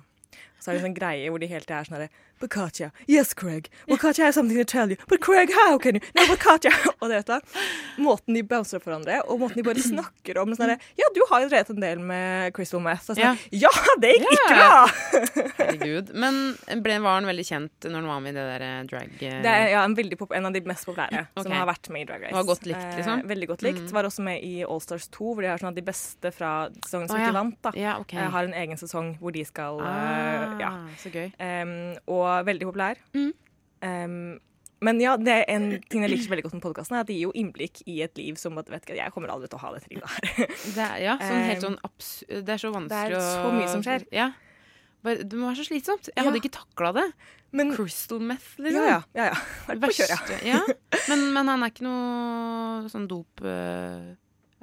[0.59, 2.91] Så er det en sånn greie hvor de hele tida er sånn herre But Katja,
[3.05, 3.69] yes, Craig.
[3.85, 4.95] Well, Katja has something to tell you.
[5.09, 6.01] But Craig, how can you?
[6.15, 6.71] No, but Katja.
[7.01, 7.57] Og det vet du,
[7.99, 11.43] måten de bouncer hverandre, og måten de bare snakker om sånn herre Ja, du har
[11.43, 13.09] jo drevet en del med Crystal Meth.
[13.11, 13.71] Og sånn, ja.
[13.99, 14.77] det gikk ikke bra!
[15.59, 16.13] Herregud.
[16.15, 16.39] Men
[16.83, 19.11] ble, var han veldig kjent når han var med i det der eh, drag...
[19.19, 21.43] eh, Det er ja, en, pop en av de mest populære okay.
[21.43, 22.35] som har vært med i Drag Race.
[22.39, 23.23] Var godt likt, liksom?
[23.25, 23.83] Eh, veldig godt likt.
[23.83, 23.91] Mm.
[23.99, 26.53] Var også med i Allstars 2, hvor de har sånn at de beste fra
[26.85, 27.27] sesongen som oh, ja.
[27.27, 28.21] ikke vant, da, Ja, okay.
[28.23, 30.71] eh, har en egen sesong hvor de skal eh, Ah, Ja.
[31.01, 31.29] Så gøy.
[31.39, 31.73] Um,
[32.07, 33.01] og veldig populær.
[33.13, 33.31] Mm.
[33.83, 34.39] Um,
[34.81, 37.09] men ja, det er en ting jeg liker så veldig godt med podkasten, er at
[37.09, 39.59] de gir jo innblikk i et liv som at, vet ikke, Jeg kommer aldri til
[39.59, 40.53] å ha dette livet her.
[40.77, 43.67] Det er, ja, sånn helt sånn abs Det er så vanskelig det er så mye
[43.73, 44.05] som skjer.
[44.15, 44.29] Ja.
[45.03, 46.07] Bare, det må være så slitsomt.
[46.11, 46.23] Jeg Ja.
[46.29, 47.05] hadde ikke takla det.
[47.51, 48.83] Men, Crystal meth, liksom.
[48.87, 49.75] ja, ja, ja, ja.
[49.75, 50.33] Vært på kjøret.
[50.47, 50.59] Ja.
[51.09, 53.07] Men, men han er ikke noe sånn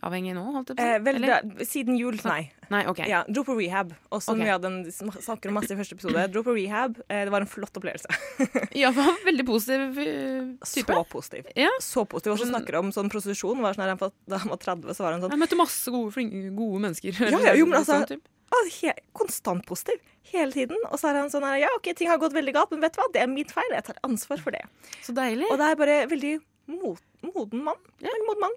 [0.06, 0.84] dopavhengig nå, holdt jeg på?
[0.84, 2.50] Eh, vel, da, siden jul, nei.
[2.70, 3.00] Nei, OK.
[3.06, 3.92] Ja, dro på rehab.
[4.10, 4.46] Og som okay.
[4.46, 6.24] vi hadde en, snakker om masse i første episode.
[6.34, 6.98] Dro på rehab.
[7.06, 8.10] Eh, det var en flott opplevelse.
[8.76, 10.92] Ja, var veldig positiv eh, type.
[10.92, 11.46] Så positiv.
[11.56, 11.70] Ja.
[11.82, 12.34] Så positiv.
[12.34, 13.62] Og så snakker om sånn prostitusjon.
[13.64, 16.26] Var sånn her, da han var 30, så var han sånn Jeg møtte masse gode,
[16.58, 17.22] gode mennesker.
[17.22, 18.18] Ja, ja, jo, men Sånn altså,
[18.52, 20.02] ah, he, Konstant positiv.
[20.32, 20.82] Hele tiden.
[20.90, 22.96] Og så er han sånn her Ja, OK, ting har gått veldig galt, men vet
[22.96, 23.08] du hva?
[23.14, 23.72] Det er min feil.
[23.78, 24.66] Jeg tar ansvar for det.
[25.06, 25.48] Så deilig.
[25.52, 26.36] Og det er bare veldig
[26.68, 27.80] mot, moden mann.
[28.02, 28.10] Ja.
[28.26, 28.56] moden mann.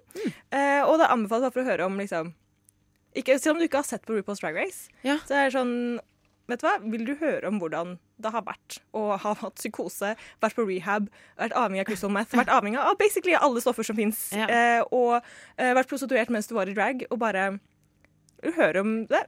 [0.50, 2.32] Eh, og det anbefales for å høre om liksom
[3.16, 5.16] ikke, Selv om du ikke har sett på RuPaul's Drag Race, Ja.
[5.26, 5.74] så er det sånn
[6.50, 6.78] Vet du hva?
[6.90, 11.06] Vil du høre om hvordan det har vært å ha hatt psykose, vært på rehab,
[11.38, 14.48] vært avhengig av crystal meth, vært avhengig av basically alle stoffer som fins, Ja.
[14.50, 15.22] eh, og
[15.56, 17.60] eh, vært prostituert mens du var i drag, og bare
[18.42, 19.22] Vil du høre om det?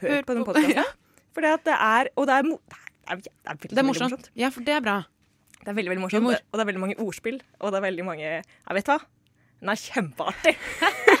[0.00, 0.84] Hør, Hør på den podkasten.
[1.34, 3.84] For det at det er Og det er, det er, det er, Det er veldig
[3.90, 4.30] morsomt.
[4.36, 4.96] Ja, for det er bra.
[5.68, 6.38] Det er veldig, veldig morsomt, Humor.
[6.48, 8.94] og det er veldig mange ordspill, og det er veldig mange Jeg vet hva?
[9.60, 10.54] Den er kjempeartig.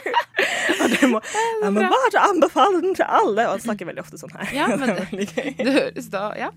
[0.80, 3.44] og det må, jeg må bare anbefale den til alle.
[3.44, 4.48] Og han snakker veldig ofte sånn her.
[4.56, 5.52] Ja, men det det-.
[5.58, 6.48] Det høres da Ja.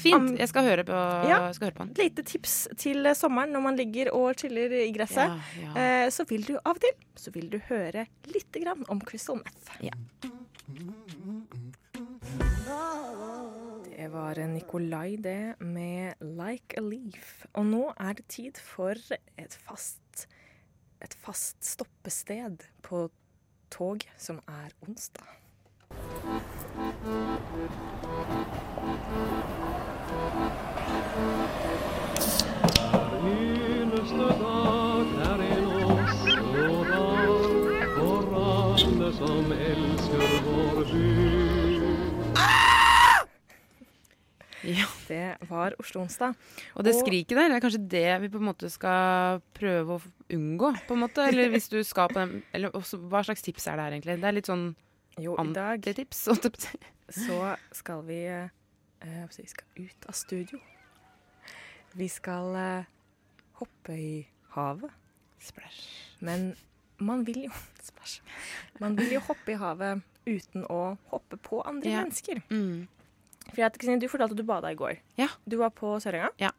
[0.00, 0.32] Fint.
[0.40, 0.96] Jeg skal høre på,
[1.30, 1.38] Ja.
[1.54, 1.92] skal høre på den.
[1.94, 5.30] Et lite tips til sommeren når man ligger og chiller i gresset.
[5.30, 5.74] Ja, ja.
[5.78, 9.38] Eh, så vil du av og til så vil du høre lite grann om crystal
[9.38, 9.76] meth.
[9.86, 9.94] Ja.
[14.04, 17.46] Det var Nikolai, det, med 'Like a Leaf'.
[17.54, 18.90] Og nå er det tid for
[19.38, 20.28] et fast,
[21.00, 23.08] et fast stoppested på
[23.70, 25.24] tog, som er onsdag.
[33.24, 34.83] eneste dag
[44.64, 44.86] Ja.
[45.08, 46.34] Det var Oslo onsdag.
[46.74, 50.70] Og det skriket der er kanskje det vi på en måte skal prøve å unngå,
[50.88, 51.26] på en måte?
[51.28, 54.16] Eller hvis du skal på den Eller også, hva slags tips er det her, egentlig?
[54.22, 54.66] Det er litt sånn
[55.20, 55.84] Jo, i dag
[57.12, 58.48] så skal vi eh,
[59.04, 60.58] Vi skal ut av studio.
[61.94, 62.88] Vi skal eh,
[63.60, 64.90] hoppe i havet.
[65.44, 65.84] Splash.
[66.24, 66.54] Men
[66.98, 67.52] man vil jo
[67.88, 68.22] Splash.
[68.80, 72.00] Man vil jo hoppe i havet uten å hoppe på andre Ja.
[72.02, 72.40] mennesker.
[72.48, 72.88] Mm.
[73.54, 74.98] For jeg Du fortalte at du bada i går.
[75.16, 75.28] Ja.
[75.48, 76.30] Du var på Sørenga?
[76.40, 76.50] Ja.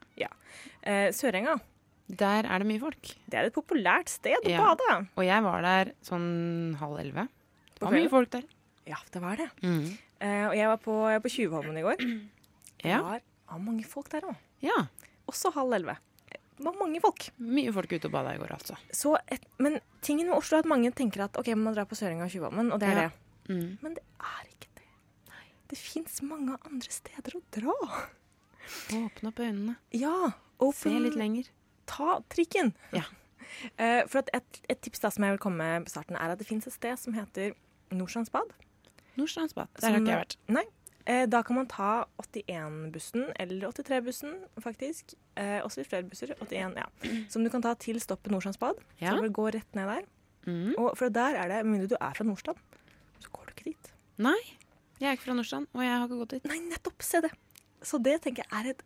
[0.83, 1.59] Eh, Sørenga
[2.07, 3.01] Der er det mye folk.
[3.29, 4.61] det er et populært sted å Ja.
[4.75, 5.07] bade.
[5.17, 7.27] Og jeg var der sånn halv elleve.
[7.75, 8.43] Det var mye folk der.
[8.85, 9.49] Ja, det var det.
[9.63, 9.97] Mm.
[10.21, 11.97] Eh, og jeg var på, jeg var på Tjuvholmen i går.
[12.85, 14.35] Det var, ah, mange folk der òg.
[14.61, 14.87] ja.
[15.27, 15.97] Også halv elleve.
[16.29, 17.31] Det var mange folk.
[17.39, 18.77] Mye folk ute og bada i går, altså.
[18.93, 21.95] Så et, men tingen med Oslo er at mange tenker at ok, man drar på
[21.97, 23.09] Sørenga og Tjuvholmen, og det er Ja.
[23.09, 23.49] det.
[23.49, 23.77] Mm.
[23.81, 24.74] Men det er ikke det.
[25.75, 27.73] Det fins mange andre steder å dra.
[28.95, 29.73] Åpne opp øynene.
[29.91, 30.31] Ja.
[30.71, 31.49] Se litt lenger.
[31.91, 32.71] Ta trikken.
[32.95, 33.03] Ja.
[33.75, 36.39] Uh, for et, et tips da som jeg vil komme med på starten, er at
[36.39, 37.57] det fins et sted som heter
[37.91, 38.55] Nordstrandsbad.
[39.19, 39.75] Nordstrandsbad.
[39.81, 40.39] Der har ikke jeg vært.
[40.55, 40.65] Nei.
[41.05, 41.91] Uh, da kan man ta
[42.23, 45.17] 81-bussen, eller 83-bussen faktisk.
[45.35, 46.31] Eh, også litt flere busser.
[46.39, 46.87] 81, ja.
[47.29, 48.79] Som du kan ta til stoppet Nordstrandsbad.
[49.03, 49.11] Ja.
[49.11, 50.07] Så du går rett ned der.
[50.47, 50.77] Mm.
[50.79, 52.63] Og for der er det, med mindre du er fra Nordstrand,
[53.19, 53.91] så går du ikke dit.
[54.23, 54.39] Nei,
[54.99, 56.45] jeg er ikke fra Nordstrand, og jeg har ikke gått dit.
[56.49, 57.01] Nei, nettopp!
[57.03, 57.31] Se det.
[57.85, 58.83] Så det tenker jeg er et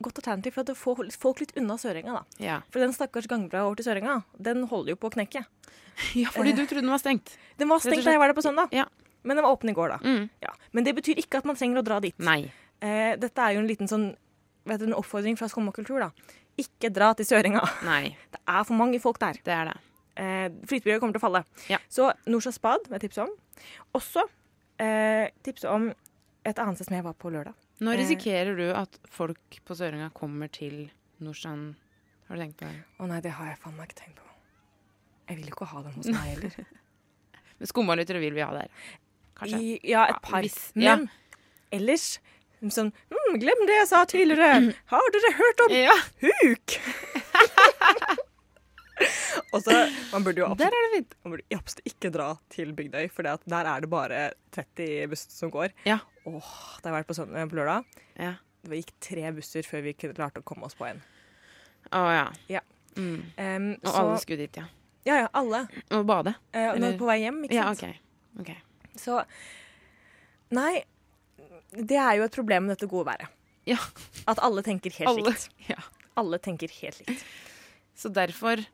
[0.00, 2.12] godt alternativ for at få folk litt unna Sørenga.
[2.20, 2.22] da.
[2.40, 2.60] Ja.
[2.72, 5.42] For den stakkars gangbroa over til Sørenga, den holder jo på å knekke.
[6.22, 7.34] ja, fordi du trodde den var stengt.
[7.60, 8.86] Den var stengt da jeg var der på søndag, Ja.
[9.22, 9.88] men den var åpen i går.
[9.96, 9.98] da.
[10.06, 10.30] Mm.
[10.40, 10.54] Ja.
[10.72, 12.16] Men det betyr ikke at man trenger å dra dit.
[12.18, 12.50] Nei.
[12.80, 14.14] Eh, dette er jo en liten sånn,
[14.64, 16.00] vet du, en oppfordring fra skummakultur.
[16.00, 16.10] da.
[16.56, 17.60] Ikke dra til Sørenga.
[17.84, 19.36] Nei, Det er for mange folk der.
[19.44, 19.76] det er det.
[20.16, 21.44] Eh, Flytebrygga kommer til å falle.
[21.68, 21.78] Ja.
[21.92, 23.30] Så Nordstrands Bad vil jeg tipse om.
[23.96, 24.24] Også
[24.80, 25.90] eh, tipse om
[26.48, 27.54] et annet sted som jeg var på lørdag.
[27.80, 27.98] Nå Eh.
[28.00, 30.90] risikerer du at folk på Sørenga kommer til
[31.20, 31.74] Nordstrand.
[32.28, 32.82] Har du tenkt på det?
[33.00, 34.28] Å nei, det har jeg faen meg ikke tenkt på.
[35.28, 36.66] Jeg vil jo ikke ha dem hos meg heller.
[37.70, 38.68] Skummalyttere vil vi ha der.
[39.36, 39.60] Kanskje.
[39.60, 40.42] I, ja, et Ja, par.
[40.42, 40.96] ja.
[40.96, 41.10] Men
[41.72, 42.18] ellers
[42.60, 44.74] Sånn mm, 'Glem det jeg sa tidligere!
[44.92, 45.72] Har dere hørt om
[46.20, 46.74] huk?'
[49.52, 49.74] Og så,
[50.12, 51.14] Man burde jo Der er det fint.
[51.24, 55.50] man burde absolutt ikke dra til Bygdøy, for der er det bare 30 busser som
[55.50, 55.72] går.
[55.84, 55.98] Ja.
[56.26, 56.50] Åh,
[56.82, 57.84] Da jeg vært på, sånn, på lørdag,
[58.18, 58.34] Ja.
[58.62, 61.02] det gikk tre busser før vi klarte å komme oss på en.
[61.92, 62.26] Å ja.
[62.48, 62.60] Ja.
[62.96, 63.22] Mm.
[63.38, 64.64] Um, Og så- alle skulle dit, ja.
[65.04, 65.66] Ja, ja, alle.
[65.90, 66.34] Og bade.
[66.52, 67.82] Eh, nå på vei hjem, ikke Ja, sant?
[67.82, 67.98] Okay.
[68.38, 68.56] ok.
[68.96, 69.24] Så
[70.50, 70.82] Nei,
[71.72, 73.28] det er jo et problem med dette gode været.
[73.66, 73.76] Ja.
[74.26, 75.48] At alle tenker helt Alle, likt.
[75.68, 75.76] ja.
[76.16, 77.24] Alle tenker helt likt.
[77.96, 78.64] Så derfor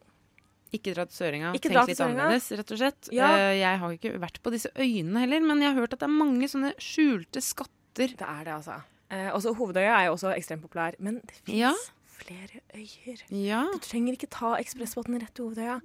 [0.72, 1.52] ikke dra til Søringa.
[1.54, 2.22] Ikke Tenk dra litt Søringa.
[2.26, 3.08] annerledes, rett og slett.
[3.12, 3.28] Ja.
[3.36, 6.08] Eh, Jeg har ikke vært på disse øyene heller, men jeg har hørt at det
[6.08, 8.16] er mange sånne skjulte skatter.
[8.16, 8.82] Det er det, altså.
[9.10, 11.72] Eh, også Hovedøya er jo også ekstremt populær, men det fins Ja.
[12.18, 13.22] flere øyer.
[13.30, 13.62] Ja.
[13.72, 15.80] Du trenger ikke ta ekspressbåten rett til Hovedøya.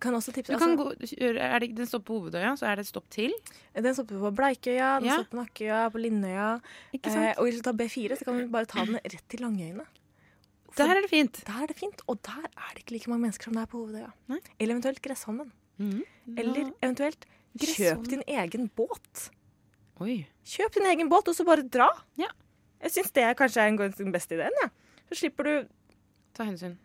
[0.00, 2.86] Kan også tipse Du kan altså, gå, det, den stopper på Hovedøya, så er det
[2.86, 3.32] et stopp til.
[3.74, 5.14] Den stopper på Bleikøya, den Ja.
[5.18, 6.60] stopper på Nakkøya, på Lindøya.
[6.94, 9.84] Eh, og hvis du tar B4, så kan du bare ta den rett til Langøyene.
[10.78, 11.40] Der er det fint.
[11.46, 13.70] Der er det fint, og der er det ikke like mange mennesker som det er
[13.70, 14.10] på Hovedøya.
[14.30, 14.38] Nei.
[14.58, 15.50] Eller eventuelt Gressholmen.
[15.78, 16.02] Mm.
[16.38, 17.26] Eller eventuelt
[17.58, 19.28] kjøp din egen båt.
[20.02, 20.20] Oi.
[20.46, 21.88] Kjøp din egen båt, og så bare dra.
[22.20, 22.30] Ja.
[22.84, 24.54] Jeg syns det er kanskje er den beste ideen.
[24.62, 24.70] Ja.
[25.10, 25.54] Så slipper du
[26.36, 26.76] Ta hensyn.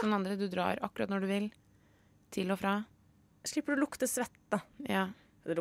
[0.00, 1.44] Som andre, du drar akkurat når du vil.
[2.34, 2.80] Til og fra.
[3.46, 4.58] slipper du å lukte svette.
[4.90, 5.04] Ja.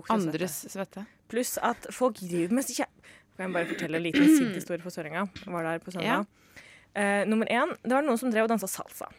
[0.09, 1.03] Andres svette.
[1.29, 2.87] Pluss at folk driver med kjæ...
[3.35, 5.27] Kan jeg bare fortelle en liten sint-historie for Søringa?
[5.45, 6.25] Var der på søndag.
[6.95, 9.09] Eh, nummer én, det var noen som drev og dansa salsa.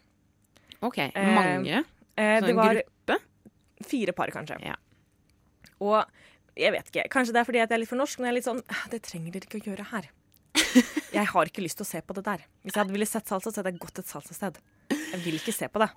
[0.86, 0.98] OK.
[0.98, 1.82] Eh, Mange.
[2.16, 3.18] Eh, Så det en var gruppe?
[3.84, 4.56] fire par, kanskje.
[4.64, 4.76] Ja.
[5.80, 6.04] Og
[6.56, 8.32] jeg vet ikke, kanskje det er fordi at jeg er litt for norsk, men jeg
[8.32, 10.08] er litt sånn «Ah, Det trenger dere ikke å gjøre her.
[11.16, 12.40] Jeg har ikke lyst til å se på det der.
[12.64, 14.56] Hvis jeg hadde ville sett salsa, så hadde jeg gått et salsasted.
[14.90, 15.88] Jeg vil ikke se på det.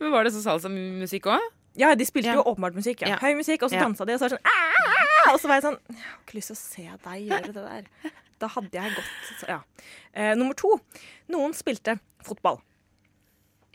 [0.00, 1.40] Men Var det så salsamusikk òg?
[1.76, 2.36] Ja, de spilte Ja.
[2.40, 3.00] jo åpenbart musikk.
[3.02, 3.08] Ja.
[3.14, 3.18] Ja.
[3.20, 5.32] Høy musikk, og så dansa de, og så var det sånn Aah!
[5.34, 7.64] Og så var jeg sånn Jeg har ikke lyst til å se deg gjøre det
[7.68, 8.12] der.
[8.38, 9.60] Da hadde jeg gått så, ja.
[10.12, 10.74] eh, Nummer to.
[11.32, 12.60] Noen spilte fotball.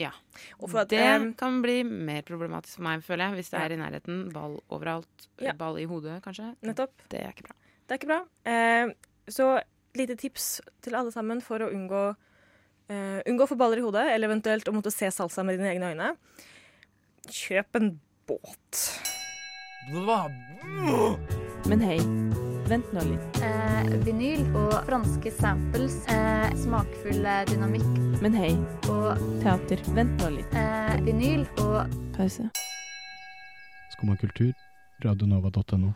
[0.01, 0.09] Ja.
[0.57, 3.41] Og for at, det eh, kan bli mer problematisk for meg, føler jeg.
[3.41, 4.23] Hvis det er i nærheten.
[4.33, 5.27] Ball overalt.
[5.43, 5.53] Ja.
[5.57, 6.53] Ball i hodet, kanskje.
[6.65, 6.95] Nettopp.
[7.11, 7.57] Det er ikke bra.
[7.83, 8.21] Det er ikke bra.
[8.49, 8.93] Eh,
[9.31, 9.49] så
[9.97, 10.47] lite tips
[10.81, 12.05] til alle sammen for å unngå
[12.89, 15.69] eh, Unngå å få baller i hodet, eller eventuelt å måtte se salsa med dine
[15.75, 16.13] egne øyne.
[17.29, 17.93] Kjøp en
[18.27, 18.81] båt.
[21.69, 21.99] Men hei,
[22.73, 23.37] vent nå litt.
[23.45, 25.99] Eh, vinyl og franske samples.
[26.09, 27.85] Eh, smakfull eh, dynamikk.
[28.23, 28.53] Men hei,
[28.89, 30.55] Og teater, vent nå litt.
[30.57, 32.47] eh, vinyl og Pause.
[33.93, 34.53] Skumma kultur.
[35.05, 35.91] Radionova.no.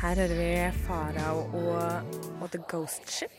[0.00, 0.48] Her hører vi
[0.86, 3.36] Farao og, og The Ghost Ship.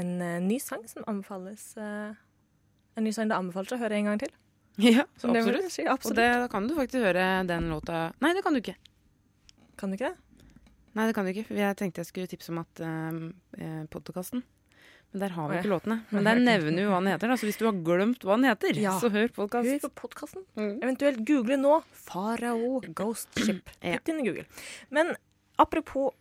[0.00, 2.10] En uh, ny sang som anbefales uh,
[2.98, 4.32] En ny sang det anbefales å høre en gang til.
[4.82, 5.36] Ja, absolutt.
[5.36, 6.06] Det vil absolutt.
[6.10, 8.74] Og det, da kan du faktisk høre den låta Nei, det kan du ikke.
[9.78, 10.23] Kan du ikke det?
[10.94, 14.44] Nei, det kan du ikke, for jeg tenkte jeg skulle tipse om at eh, podkasten
[15.12, 15.96] Men der har vi ikke låtene.
[16.14, 17.30] Men der nevner vi hva den heter.
[17.30, 17.36] Da.
[17.38, 18.96] Så hvis du har glemt hva den heter, Ja.
[19.02, 19.68] så hør podkast.
[19.70, 20.44] Hør på podkasten.
[20.58, 23.62] Eventuelt google nå 'Farao Ghost Ship'.
[23.84, 23.98] Ja.
[23.98, 24.46] Putt inn i Google.
[24.90, 25.14] Men
[25.58, 26.12] apropos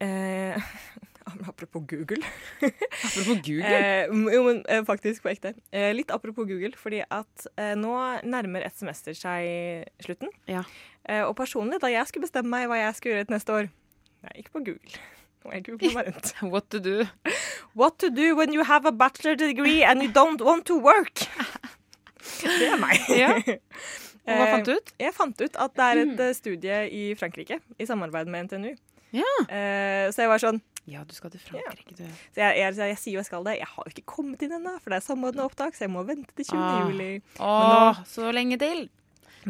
[0.00, 0.54] eh,
[1.48, 2.22] Apropos Google.
[3.04, 3.66] Apropos Google.
[3.68, 5.52] Eh, jo, men eh, faktisk på ekte.
[5.70, 7.92] Eh, litt apropos Google, fordi at eh, nå
[8.24, 10.30] nærmer et semester seg slutten.
[10.48, 10.62] Ja.
[11.04, 13.68] Eh, og personlig, da jeg skulle bestemme meg hva jeg skulle gjøre til neste år
[14.26, 15.00] Jeg gikk på Google.
[15.44, 16.32] Nå jeg Google meg rundt.
[16.42, 17.06] What to do?
[17.78, 21.26] What to do when you have a bachelor degree and you don't want to work?
[22.42, 22.98] Det er meg.
[23.22, 23.34] Ja.
[24.28, 24.90] Og hva Eh, fant du ut?
[25.00, 28.74] Jeg fant ut at det er et eh, studie i Frankrike i samarbeid med NTNU.
[29.16, 29.30] Ja.
[29.48, 32.04] Eh, så jeg var sånn Ja, du skal til Frankrike, du.
[32.34, 33.56] så jeg, jeg, jeg, sier jo jeg skal det.
[33.62, 36.04] Jeg har jo ikke kommet inn ennå, for det er samordna opptak, så jeg må
[36.08, 36.60] vente til 20.
[36.60, 36.78] Ah.
[36.84, 37.08] juli.
[37.40, 38.84] Åh, så lenge til.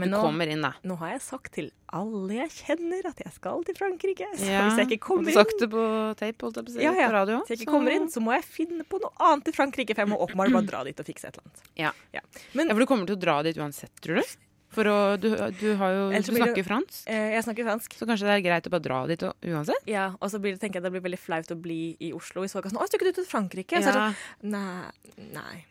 [0.00, 0.72] Men nå- kommer inn, da.
[0.84, 4.26] Nå har jeg sagt til alle jeg kjenner at jeg skal til Frankrike.
[4.36, 5.84] Så Ja, hvis jeg ikke kommer inn sagt det på
[6.16, 7.08] tape, holdt jeg på å si, ja, ja.
[7.08, 7.38] på radio.
[7.44, 10.02] Hvis jeg ikke kommer inn, så må jeg finne på noe annet i Frankrike, for
[10.04, 11.62] jeg må åpenbart bare dra dit og fikse et eller annet.
[11.76, 11.92] Ja.
[12.12, 12.20] Ja.
[12.54, 14.36] ja, for du kommer til å dra dit uansett, tror du?
[14.70, 17.94] For å, du, du har jo Du snakker det- fransk, Eh, jeg snakker fransk.
[17.96, 19.80] så kanskje det er greit å bare dra dit og, uansett?
[19.88, 22.44] Ja, og så blir det, tenker jeg det blir veldig flaut å bli i Oslo
[22.44, 24.12] I sånn 'Å, skal ikke du til Frankrike?' Så er det Ja.
[24.12, 24.90] sånn Nei.
[25.32, 25.64] Nei.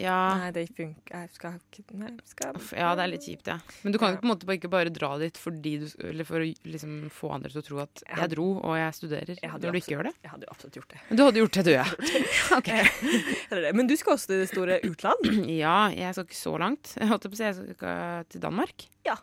[0.00, 0.16] Ja.
[0.40, 1.58] Nei, det funker Jeg skal
[2.00, 3.58] Nei, skal Uff, Ja, det er litt kjipt, ja.
[3.84, 6.42] Men du kan jo på en måte ikke bare dra dit fordi du, eller for
[6.42, 9.76] å liksom få andre til å tro at jeg dro og jeg studerer, Jeg når
[9.76, 10.14] du ikke gjør det.
[10.24, 11.00] Jeg hadde jo absolutt gjort det.
[11.08, 11.86] Men du hadde gjort det, du, ja.
[12.58, 12.70] Ok.
[13.50, 13.72] Det det.
[13.76, 15.32] Men du skal også til det store utland?
[15.60, 16.94] Ja, jeg skal ikke så langt.
[16.96, 18.86] Jeg holdt på å si jeg skal til Danmark.
[19.06, 19.16] Ja.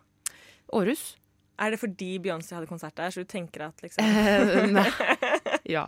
[0.75, 1.15] Århus.
[1.57, 4.85] Er det fordi Beyoncé hadde konsert der, så du tenker at liksom Eh, Nei.
[5.67, 5.87] Ja.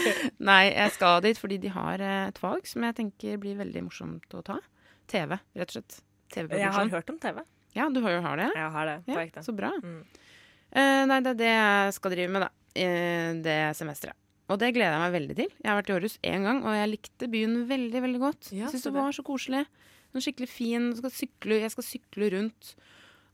[0.50, 3.84] Nei, jeg skal dit fordi de har eh, et fag som jeg tenker blir veldig
[3.88, 4.58] morsomt å ta.
[5.10, 6.00] TV, rett og slett.
[6.32, 7.42] Jeg har hørt om TV.
[7.76, 8.50] Ja, du har jo har det?
[8.56, 9.72] Jeg har det på Ja, så bra.
[9.82, 10.00] Mm.
[10.72, 12.50] Uh, nei, det er det jeg skal drive med, da.
[12.72, 14.16] Uh, det semesteret.
[14.52, 15.52] Og det gleder jeg meg veldig til.
[15.62, 18.50] Jeg har vært i Århus én gang, og jeg likte byen veldig, veldig godt.
[18.56, 19.62] Ja, syns det var så koselig.
[20.12, 20.88] Sånn skikkelig fin.
[20.90, 22.74] Jeg skal sykle, jeg skal sykle rundt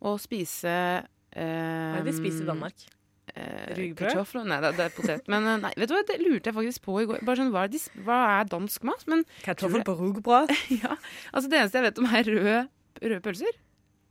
[0.07, 2.85] og spise eh, Hva er det de spiser i Danmark?
[3.35, 4.45] Eh, kartofler?
[4.49, 5.29] Nei, det, det er potet.
[5.31, 7.21] Men eh, nei, vet du hva, det lurte jeg faktisk på i går.
[7.29, 9.05] Bare sånn, hva, er, de, hva er dansk mat?
[9.11, 10.53] Men Kartoffel på rugbrød?
[10.83, 10.97] ja.
[11.33, 12.59] Altså, det eneste jeg vet om, er røde,
[13.05, 13.61] rød pølser.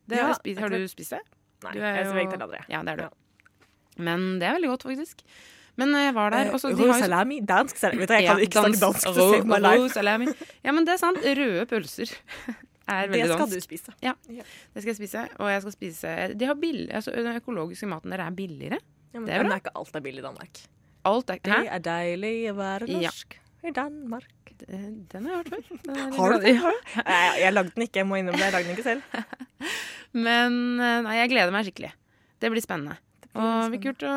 [0.08, 1.21] Det har, Ja, jeg spist, har du spist det?
[1.65, 2.67] Nei, Du er jeg er vegetarianer.
[2.71, 3.23] Ja, det er du.
[4.08, 5.23] Men det er veldig godt, faktisk.
[5.77, 7.39] Men eh, jeg var der, og så de Rød har salami?
[7.45, 7.99] Dansk salami?
[8.01, 9.67] Vet du, jeg kan Ja, ikke snakke dans- dansk.
[9.67, 10.27] rød salami.
[10.65, 11.19] Ja, men det er sant.
[11.25, 12.13] Røde pølser
[12.88, 13.93] er veldig Det skal du spise.
[14.06, 14.45] Ja, det
[14.86, 15.25] skal jeg spise.
[15.41, 18.80] Og jeg skal spise De har billig, altså, Den økologiske maten der er billigere.
[19.13, 19.56] Ja, men, det er men bra.
[19.58, 20.63] er ikke alt er billig i Danmark.
[21.08, 23.00] Alt er Det er deilig å være Ja.
[23.08, 24.34] norsk i Danmark.
[24.58, 26.13] Den har jeg hørt før.
[26.17, 26.56] Har du den?
[26.56, 26.72] Ja.
[27.38, 28.48] Jeg, lagde den ikke, jeg må innrømme det.
[28.48, 29.02] Jeg lagde den ikke selv.
[30.28, 31.91] Men eh, nei, jeg gleder meg skikkelig.
[32.41, 32.98] Det blir spennende.
[33.38, 34.13] Og det blir kult å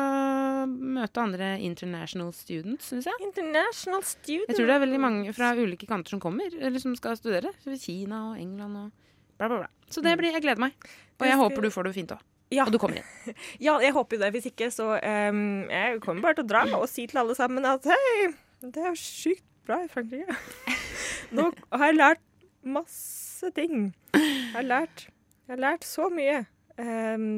[0.65, 3.21] møte andre international students, syns jeg.
[3.27, 4.49] International students.
[4.49, 7.51] Jeg tror det er veldig mange fra ulike kanter som kommer, eller som skal studere.
[7.77, 8.89] Kina og England og
[9.37, 9.69] bla, bla, bla.
[9.93, 10.73] Så det blir, jeg gleder meg.
[11.21, 12.23] Og jeg håper du får det fint òg.
[12.51, 12.65] Ja.
[12.67, 13.35] Og du kommer inn.
[13.65, 14.31] Ja, jeg håper jo det.
[14.35, 17.67] Hvis ikke, så um, Jeg kommer bare til å dra og si til alle sammen
[17.69, 20.35] at hei, det er sykt bra i Frankrike.
[21.37, 22.23] Nå har jeg lært
[22.67, 23.91] masse ting.
[24.13, 25.05] Jeg har lært,
[25.47, 26.41] jeg har lært så mye.
[26.77, 27.29] Um,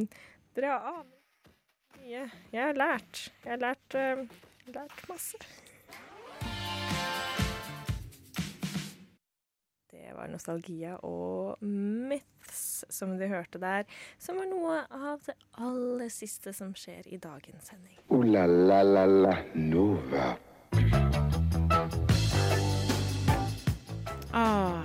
[0.58, 1.12] dere aner
[2.00, 2.26] mye.
[2.52, 3.28] Jeg har lært.
[3.46, 4.26] Jeg har lært, um,
[4.74, 5.40] lært masse.
[10.04, 13.86] Det var Nostalgia og Myths som du hørte der,
[14.20, 17.96] som var noe av det aller siste som skjer i dagens sending.
[18.12, 20.34] Ooh la la la la Nova.
[24.34, 24.84] Ah,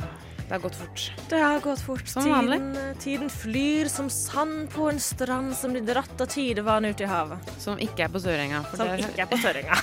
[0.48, 1.12] det har gått fort.
[1.28, 2.08] Det har gått fort.
[2.08, 2.58] Som vanlig.
[2.58, 7.04] Tiden, tiden flyr som sand på en strand som blir dratt av tidevann ut i
[7.04, 7.50] havet.
[7.60, 8.62] Som ikke er på Sørenga.
[8.72, 9.76] Som det ikke er på Sørenga.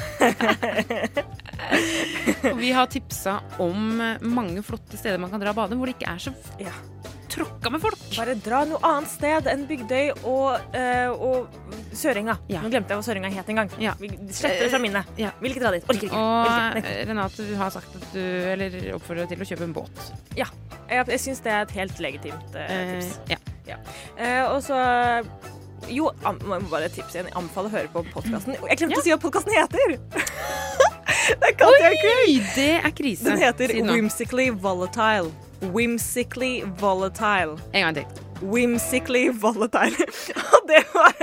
[2.64, 6.10] Vi har tipsa om mange flotte steder man kan dra og bade, hvor det ikke
[6.16, 6.74] er så Ja.
[7.36, 8.04] Tråkka med folk.
[8.16, 11.50] Bare dra noe annet sted enn Bygdøy og, eh, og
[11.96, 12.38] Sørenga.
[12.52, 12.62] Ja.
[12.64, 13.74] Nå glemte jeg hva Sørenga het en gang.
[13.82, 13.96] Ja.
[14.00, 15.10] Vi sletter det fra minnet.
[15.20, 15.34] Ja.
[15.42, 15.88] Vil ikke dra dit.
[15.92, 16.22] Orker ikke.
[16.22, 16.80] Og.
[16.82, 20.06] Eh, Renate du har sagt at du Eller oppfordrer deg til å kjøpe en båt.
[20.40, 20.48] Ja.
[20.90, 23.12] Jeg, jeg syns det er et helt legitimt uh, tips.
[23.16, 23.36] tips.
[23.36, 23.42] ja.
[23.66, 23.78] Ja.
[24.14, 24.78] Uh, og så
[25.90, 27.30] Jo, jeg bare tipse igjen.
[27.30, 28.56] Jeg anbefaler å høre på podkasten.
[28.58, 29.98] Jeg glemte å si hva podkasten heter!
[31.42, 31.66] det er.
[31.68, 33.28] Oi, det er krise.
[33.28, 33.84] Den heter Si.
[33.86, 35.30] Whimsically Volatile.
[35.62, 37.58] Whimsically Volatile.
[37.72, 38.24] En gang til.
[38.42, 40.08] Whimsically Volatile.
[40.54, 41.14] og, det var,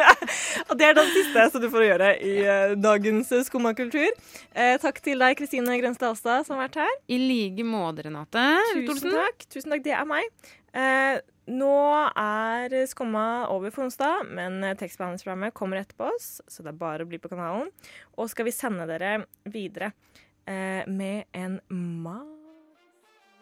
[0.68, 4.08] og det er det siste som du får gjøre i eh, dagens skummakultur.
[4.54, 6.96] Eh, takk til deg, Kristine Grenstad Alstad, som har vært her.
[7.12, 8.46] I like måte, Renate.
[8.88, 9.46] Tusen takk.
[9.52, 10.28] Tusen takk, det er meg.
[10.72, 11.20] Eh,
[11.52, 11.76] nå
[12.16, 17.04] er Skumma over for onsdag, men eh, tekstbehandlingsprogrammet kommer etterpå oss, så det er bare
[17.04, 17.68] å bli på kanalen.
[18.16, 19.92] Og skal vi sende dere videre
[20.46, 22.20] eh, med en ma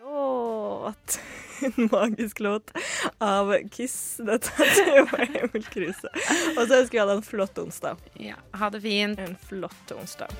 [0.02, 1.20] låt.
[1.62, 2.70] En magisk låt
[3.18, 4.16] av Kiss.
[4.16, 4.50] Dette
[5.12, 6.08] var Emil Kruse.
[6.56, 8.00] Og så ønsker vi alle en flott onsdag.
[8.16, 9.18] Ja, ha det fint.
[9.20, 10.32] En flott onsdag.